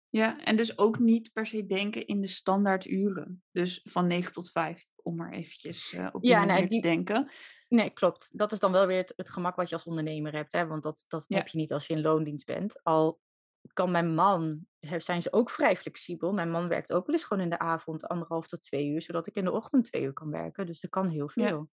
Ja, 0.09 0.39
en 0.43 0.55
dus 0.55 0.77
ook 0.77 0.99
niet 0.99 1.33
per 1.33 1.47
se 1.47 1.65
denken 1.65 2.07
in 2.07 2.21
de 2.21 2.27
standaard 2.27 2.85
uren. 2.85 3.43
Dus 3.51 3.81
van 3.83 4.07
9 4.07 4.31
tot 4.31 4.51
5, 4.51 4.89
om 4.95 5.15
maar 5.15 5.31
eventjes 5.31 5.93
uh, 5.93 6.09
op 6.11 6.21
die 6.21 6.31
ja, 6.31 6.45
manier 6.45 6.67
te 6.67 6.79
denken. 6.79 7.31
Nee, 7.67 7.89
klopt. 7.89 8.38
Dat 8.38 8.51
is 8.51 8.59
dan 8.59 8.71
wel 8.71 8.88
weer 8.88 8.97
het, 8.97 9.13
het 9.15 9.29
gemak 9.29 9.55
wat 9.55 9.69
je 9.69 9.75
als 9.75 9.85
ondernemer 9.85 10.33
hebt. 10.33 10.51
Hè? 10.51 10.67
Want 10.67 10.83
dat, 10.83 11.05
dat 11.07 11.25
heb 11.27 11.47
je 11.47 11.57
niet 11.57 11.73
als 11.73 11.88
je 11.88 11.93
in 11.93 12.01
loondienst 12.01 12.45
bent. 12.45 12.83
Al 12.83 13.19
kan 13.73 13.91
mijn 13.91 14.13
man, 14.13 14.65
zijn 14.97 15.21
ze 15.21 15.33
ook 15.33 15.49
vrij 15.49 15.75
flexibel. 15.75 16.33
Mijn 16.33 16.51
man 16.51 16.67
werkt 16.67 16.93
ook 16.93 17.05
wel 17.05 17.15
eens 17.15 17.23
gewoon 17.23 17.43
in 17.43 17.49
de 17.49 17.59
avond 17.59 18.07
anderhalf 18.07 18.47
tot 18.47 18.63
twee 18.63 18.88
uur, 18.88 19.01
zodat 19.01 19.27
ik 19.27 19.35
in 19.35 19.43
de 19.43 19.51
ochtend 19.51 19.85
twee 19.85 20.03
uur 20.03 20.13
kan 20.13 20.31
werken. 20.31 20.65
Dus 20.65 20.79
dat 20.79 20.91
kan 20.91 21.09
heel 21.09 21.29
veel. 21.29 21.43
Ja. 21.43 21.67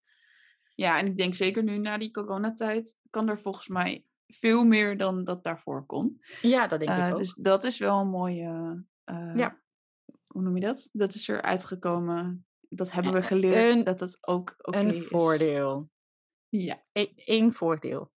Ja, 0.82 0.98
en 0.98 1.06
ik 1.06 1.16
denk 1.16 1.34
zeker 1.34 1.62
nu 1.62 1.78
na 1.78 1.98
die 1.98 2.10
coronatijd 2.10 2.98
kan 3.10 3.28
er 3.28 3.40
volgens 3.40 3.68
mij 3.68 4.04
veel 4.26 4.64
meer 4.64 4.96
dan 4.98 5.24
dat 5.24 5.44
daarvoor 5.44 5.86
kon. 5.86 6.22
Ja, 6.40 6.66
dat 6.66 6.80
denk 6.80 6.92
ik 6.92 6.98
uh, 6.98 7.12
ook. 7.12 7.18
Dus 7.18 7.34
dat 7.34 7.64
is 7.64 7.78
wel 7.78 8.00
een 8.00 8.08
mooie... 8.08 8.84
Uh, 9.04 9.32
ja. 9.34 9.60
Hoe 10.26 10.42
noem 10.42 10.54
je 10.54 10.60
dat? 10.60 10.88
Dat 10.92 11.14
is 11.14 11.28
er 11.28 11.42
uitgekomen. 11.42 12.46
Dat 12.68 12.92
hebben 12.92 13.12
we 13.12 13.22
geleerd. 13.22 13.76
Een, 13.76 13.84
dat 13.84 13.98
dat 13.98 14.18
ook 14.20 14.54
okay 14.58 14.84
Een 14.84 15.02
voordeel. 15.02 15.90
Ja. 16.48 16.82
Eén 16.92 17.48
e 17.48 17.50
voordeel. 17.50 18.12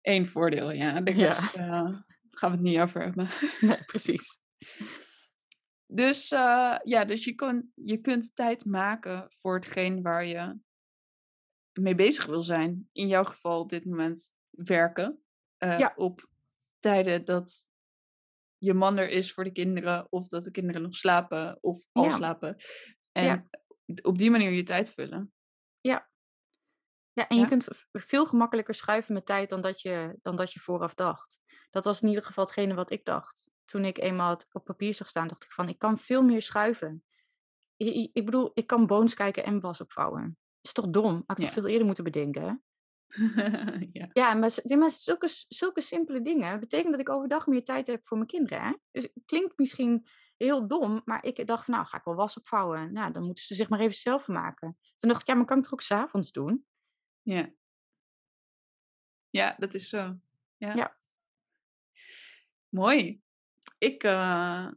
Eén 0.00 0.26
voordeel, 0.26 0.70
ja. 0.70 1.00
Daar 1.00 1.16
ja. 1.16 1.38
uh, 1.56 1.98
gaan 2.30 2.50
we 2.50 2.56
het 2.56 2.60
niet 2.60 2.78
over 2.78 3.02
hebben. 3.02 3.28
Nee, 3.60 3.84
precies. 3.84 4.40
Dus, 5.86 6.30
uh, 6.30 6.76
ja, 6.84 7.04
dus 7.04 7.24
je, 7.24 7.34
kon, 7.34 7.72
je 7.74 7.96
kunt 7.96 8.34
tijd 8.34 8.64
maken 8.64 9.26
voor 9.28 9.54
hetgeen 9.54 10.02
waar 10.02 10.26
je 10.26 10.58
mee 11.80 11.94
bezig 11.94 12.26
wil 12.26 12.42
zijn. 12.42 12.88
In 12.92 13.08
jouw 13.08 13.24
geval 13.24 13.60
op 13.60 13.70
dit 13.70 13.84
moment 13.84 14.34
werken. 14.50 15.24
Uh, 15.58 15.78
ja. 15.78 15.92
Op 15.96 16.28
tijden 16.78 17.24
dat 17.24 17.68
je 18.58 18.74
man 18.74 18.96
er 18.96 19.08
is 19.08 19.32
voor 19.32 19.44
de 19.44 19.52
kinderen. 19.52 20.06
Of 20.12 20.28
dat 20.28 20.44
de 20.44 20.50
kinderen 20.50 20.82
nog 20.82 20.94
slapen 20.94 21.62
of 21.62 21.84
al 21.92 22.10
slapen. 22.10 22.56
En 23.12 23.24
ja. 23.24 23.48
op 24.02 24.18
die 24.18 24.30
manier 24.30 24.50
je 24.50 24.62
tijd 24.62 24.92
vullen. 24.92 25.32
Ja. 25.80 26.12
Ja, 27.12 27.28
en 27.28 27.38
je 27.38 27.46
kunt 27.46 27.68
veel 27.92 28.26
gemakkelijker 28.26 28.74
schuiven 28.74 29.14
met 29.14 29.26
tijd 29.26 29.50
dan 29.50 29.60
dat, 29.60 29.80
je, 29.80 30.18
dan 30.22 30.36
dat 30.36 30.52
je 30.52 30.60
vooraf 30.60 30.94
dacht. 30.94 31.40
Dat 31.70 31.84
was 31.84 32.02
in 32.02 32.08
ieder 32.08 32.24
geval 32.24 32.44
hetgene 32.44 32.74
wat 32.74 32.90
ik 32.90 33.04
dacht. 33.04 33.50
Toen 33.64 33.84
ik 33.84 33.98
eenmaal 33.98 34.30
het 34.30 34.46
op 34.52 34.64
papier 34.64 34.94
zag 34.94 35.08
staan, 35.08 35.28
dacht 35.28 35.44
ik 35.44 35.50
van, 35.50 35.68
ik 35.68 35.78
kan 35.78 35.98
veel 35.98 36.22
meer 36.22 36.42
schuiven. 36.42 37.04
Ik, 37.76 38.10
ik 38.12 38.24
bedoel, 38.24 38.50
ik 38.54 38.66
kan 38.66 38.86
boons 38.86 39.14
kijken 39.14 39.44
en 39.44 39.60
was 39.60 39.80
opvouwen 39.80 40.38
is 40.64 40.72
toch 40.72 40.88
dom? 40.90 41.22
Had 41.26 41.38
ik 41.38 41.44
ja. 41.44 41.50
veel 41.50 41.66
eerder 41.66 41.86
moeten 41.86 42.04
bedenken. 42.04 42.62
ja. 43.92 44.08
ja, 44.12 44.34
maar, 44.34 44.60
maar 44.78 44.90
zulke, 44.90 45.28
zulke 45.48 45.80
simpele 45.80 46.20
dingen 46.20 46.60
betekent 46.60 46.90
dat 46.90 47.00
ik 47.00 47.08
overdag 47.08 47.46
meer 47.46 47.64
tijd 47.64 47.86
heb 47.86 48.06
voor 48.06 48.16
mijn 48.16 48.28
kinderen. 48.28 48.62
Hè? 48.62 48.72
Dus 48.90 49.02
het 49.02 49.22
klinkt 49.24 49.58
misschien 49.58 50.06
heel 50.36 50.66
dom, 50.66 51.02
maar 51.04 51.24
ik 51.24 51.46
dacht 51.46 51.64
van 51.64 51.74
nou 51.74 51.86
ga 51.86 51.96
ik 51.98 52.04
wel 52.04 52.14
was 52.14 52.36
opvouwen. 52.36 52.92
Nou, 52.92 53.12
dan 53.12 53.24
moeten 53.24 53.44
ze 53.44 53.54
zich 53.54 53.68
maar 53.68 53.80
even 53.80 53.94
zelf 53.94 54.28
maken. 54.28 54.78
Toen 54.96 55.08
dacht 55.08 55.20
ik, 55.20 55.26
ja, 55.26 55.34
maar 55.34 55.44
kan 55.44 55.58
ik 55.58 55.64
het 55.64 55.72
ook 55.72 55.80
s'avonds 55.80 56.32
doen? 56.32 56.66
Ja. 57.22 57.52
Ja, 59.30 59.54
dat 59.58 59.74
is 59.74 59.88
zo. 59.88 60.16
Ja. 60.56 60.74
ja. 60.74 60.96
Mooi. 62.68 63.22
Ik, 63.78 64.04
uh, 64.04 64.70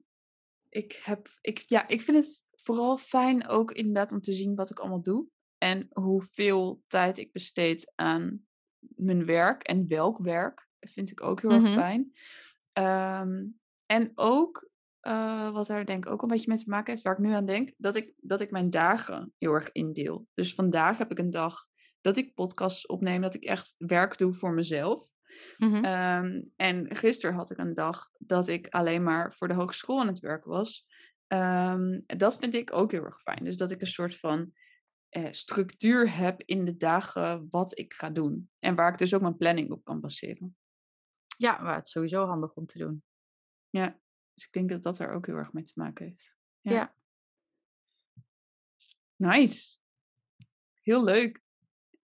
ik 0.70 0.94
heb, 1.04 1.28
ik, 1.42 1.60
ja, 1.60 1.88
ik 1.88 2.02
vind 2.02 2.18
het 2.18 2.46
vooral 2.52 2.98
fijn 2.98 3.48
ook 3.48 3.72
inderdaad 3.72 4.12
om 4.12 4.20
te 4.20 4.34
zien 4.34 4.56
wat 4.56 4.70
ik 4.70 4.80
allemaal 4.80 5.02
doe. 5.02 5.28
En 5.58 5.88
hoeveel 5.90 6.84
tijd 6.88 7.18
ik 7.18 7.32
besteed 7.32 7.92
aan 7.96 8.46
mijn 8.80 9.26
werk 9.26 9.64
en 9.64 9.88
welk 9.88 10.18
werk, 10.18 10.68
vind 10.80 11.12
ik 11.12 11.24
ook 11.24 11.42
heel 11.42 11.52
erg 11.52 11.64
mhm. 11.64 11.74
fijn. 11.74 12.14
Ehm, 12.72 13.46
en 13.86 14.12
ook, 14.16 14.70
uh, 15.02 15.52
wat 15.52 15.68
daar 15.68 15.86
denk 15.86 16.06
ik 16.06 16.12
ook 16.12 16.22
een 16.22 16.28
beetje 16.28 16.50
mee 16.50 16.58
te 16.58 16.70
maken 16.70 16.92
heeft, 16.92 17.04
waar 17.04 17.14
ik 17.14 17.26
nu 17.26 17.34
aan 17.34 17.46
denk, 17.46 17.74
dat 17.78 17.96
ik, 17.96 18.14
dat 18.18 18.42
ik 18.42 18.52
mijn 18.52 18.70
dagen 18.70 19.34
heel 19.38 19.54
erg 19.54 19.72
indeel. 19.72 20.28
Dus 20.34 20.54
vandaag 20.54 20.98
heb 20.98 21.12
ik 21.12 21.20
een 21.20 21.30
dag 21.30 21.66
dat 22.02 22.18
ik 22.18 22.34
podcasts 22.34 22.86
opneem, 22.86 23.22
dat 23.22 23.34
ik 23.34 23.44
echt 23.44 23.76
werk 23.78 24.18
doe 24.18 24.34
voor 24.34 24.54
mezelf. 24.54 25.16
Mm 25.58 25.86
en 26.56 26.96
gisteren 26.96 27.36
had 27.36 27.52
ik 27.52 27.58
een 27.58 27.74
dag 27.74 28.10
dat 28.18 28.48
ik 28.48 28.68
alleen 28.68 29.04
maar 29.04 29.34
voor 29.34 29.48
de 29.48 29.54
hogeschool 29.54 30.00
aan 30.00 30.08
het 30.08 30.20
werk 30.20 30.46
was. 30.46 30.86
Um, 31.28 32.04
dat 32.06 32.38
vind 32.38 32.54
ik 32.54 32.74
ook 32.74 32.92
heel 32.92 33.04
erg 33.04 33.22
fijn. 33.22 33.44
Dus 33.44 33.58
dat 33.58 33.72
ik 33.72 33.82
een 33.82 33.88
soort 33.88 34.20
van 34.20 34.54
eh, 35.10 35.28
structuur 35.32 36.16
heb 36.18 36.42
in 36.46 36.66
de 36.66 36.78
dagen 36.78 37.48
wat 37.50 37.78
ik 37.78 37.94
ga 37.94 38.10
doen. 38.10 38.50
En 38.60 38.76
waar 38.76 38.92
ik 38.92 38.98
dus 38.98 39.14
ook 39.14 39.22
mijn 39.22 39.38
planning 39.38 39.72
op 39.72 39.84
kan 39.84 40.00
baseren. 40.00 40.58
Ja, 41.38 41.58
maar 41.62 41.76
het 41.76 41.86
is 41.86 41.92
sowieso 41.92 42.26
handig 42.26 42.54
om 42.54 42.66
te 42.66 42.78
doen. 42.78 43.04
Ja, 43.70 44.00
dus 44.34 44.46
ik 44.46 44.52
denk 44.52 44.70
dat 44.70 44.84
dat 44.84 45.00
er 45.00 45.12
ook 45.12 45.26
heel 45.26 45.36
erg 45.36 45.54
mee 45.54 45.64
te 45.64 45.74
maken 45.76 46.06
heeft. 46.06 46.38
Ja. 46.62 46.72
Ja. 46.72 46.96
Nice. 49.16 49.78
Heel 50.82 51.04
leuk. 51.04 51.42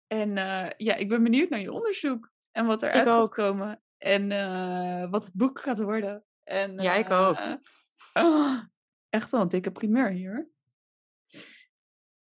En 0.06 0.36
eh, 0.36 0.70
ja, 0.76 0.94
ik 0.94 1.08
ben 1.08 1.22
benieuwd 1.22 1.48
naar 1.48 1.60
je 1.60 1.72
onderzoek. 1.72 2.32
En 2.50 2.66
wat 2.66 2.82
eruit 2.82 3.08
gaat 3.08 3.22
ook. 3.24 3.32
komen. 3.34 3.82
En 3.98 4.30
eh, 4.32 5.10
wat 5.10 5.24
het 5.24 5.34
boek 5.34 5.58
gaat 5.60 5.80
worden. 5.80 6.24
En, 6.42 6.78
Ja, 6.78 6.94
ik 6.94 7.10
ook. 7.10 7.36
eh, 7.36 7.54
ah, 8.12 8.64
echt 9.08 9.30
wel 9.30 9.40
een 9.40 9.48
dikke 9.48 9.70
primeur 9.72 10.10
hier. 10.10 10.50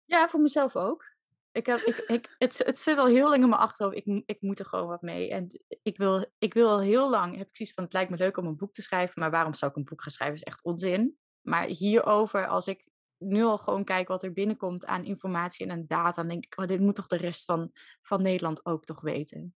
Ja, 0.08 0.30
voor 0.30 0.40
mezelf 0.40 0.76
ook. 0.76 1.16
Ik 1.52 1.66
heb, 1.66 1.80
ik, 1.80 1.98
ik, 1.98 2.36
het, 2.38 2.58
het 2.58 2.80
zit 2.80 2.98
al 2.98 3.08
heel 3.08 3.30
lang 3.30 3.44
in 3.44 3.50
mijn 3.50 3.62
achterhoofd. 3.62 3.98
Ik, 3.98 4.24
ik 4.26 4.42
moet 4.42 4.60
er 4.60 4.66
gewoon 4.66 4.88
wat 4.88 5.02
mee. 5.02 5.30
En 5.30 5.62
ik 5.82 5.98
wil, 5.98 6.26
ik 6.38 6.54
wil 6.54 6.70
al 6.70 6.80
heel 6.80 7.10
lang, 7.10 7.38
heb 7.38 7.48
ik 7.48 7.56
zoiets 7.56 7.76
van, 7.76 7.84
het 7.84 7.94
lijkt 7.94 8.10
me 8.10 8.18
leuk 8.18 8.38
om 8.38 8.46
een 8.46 8.58
boek 8.58 8.74
te 8.74 8.82
schrijven. 8.82 9.20
Maar 9.20 9.32
waarom 9.32 9.54
zou 9.54 9.72
ik 9.72 9.78
een 9.78 9.84
boek 9.84 10.02
gaan 10.02 10.12
schrijven? 10.12 10.36
is 10.36 10.44
echt 10.44 10.64
onzin. 10.64 11.18
Maar 11.42 11.66
hierover, 11.66 12.48
als 12.48 12.68
ik 12.68 12.90
nu 13.18 13.44
al 13.44 13.58
gewoon 13.58 13.84
kijk 13.84 14.08
wat 14.08 14.24
er 14.24 14.34
binnenkomt 14.34 14.86
aan 14.86 15.06
informatie 15.06 15.66
en 15.66 15.72
aan 15.72 15.86
data, 15.88 16.12
dan 16.12 16.28
denk 16.28 16.46
ik, 16.46 16.60
oh, 16.60 16.68
dit 16.68 16.80
moet 16.80 16.96
toch 16.96 17.08
de 17.08 17.18
rest 17.18 17.46
van, 17.46 17.72
van 18.02 18.22
Nederland 18.22 18.66
ook 18.66 18.86
toch 18.86 19.02
weten. 19.02 19.56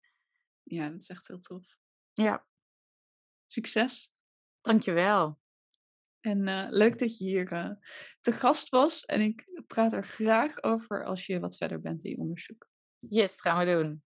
Ja, 0.63 0.89
dat 0.89 1.01
is 1.01 1.09
echt 1.09 1.29
heel 1.29 1.39
tof. 1.39 1.65
Ja, 2.13 2.47
Succes. 3.47 4.13
dankjewel. 4.61 5.39
En 6.21 6.49
eh, 6.49 6.67
leuk 6.69 6.99
dat 6.99 7.19
je 7.19 7.25
hier 7.25 7.53
eh, 7.53 7.71
te 8.21 8.33
gast 8.33 8.69
was. 8.69 9.05
En 9.05 9.21
ik 9.21 9.63
praat 9.67 9.93
er 9.93 10.03
graag 10.03 10.63
over 10.63 11.05
als 11.05 11.27
je 11.27 11.41
wat 11.41 11.57
verder 11.57 11.81
bent 11.81 12.05
in 12.05 12.11
je 12.11 12.19
onderzoek. 12.19 12.69
Yes, 12.99 13.41
gaan 13.41 13.67
we 13.67 13.73
doen. 13.73 14.03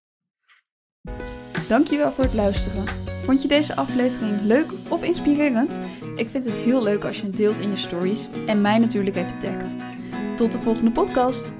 Dankjewel 1.68 2.12
voor 2.12 2.24
het 2.24 2.34
luisteren. 2.34 2.86
Vond 3.24 3.42
je 3.42 3.48
deze 3.48 3.76
aflevering 3.76 4.40
leuk 4.40 4.72
of 4.90 5.02
inspirerend? 5.02 5.80
Ik 6.16 6.30
vind 6.30 6.44
het 6.44 6.54
heel 6.54 6.82
leuk 6.82 7.04
als 7.04 7.20
je 7.20 7.26
het 7.26 7.36
deelt 7.36 7.58
in 7.58 7.68
je 7.68 7.76
stories 7.76 8.28
en 8.46 8.60
mij 8.60 8.78
natuurlijk 8.78 9.16
even 9.16 9.38
tagt. 9.38 9.74
Tot 10.36 10.52
de 10.52 10.58
volgende 10.58 10.90
podcast. 10.90 11.52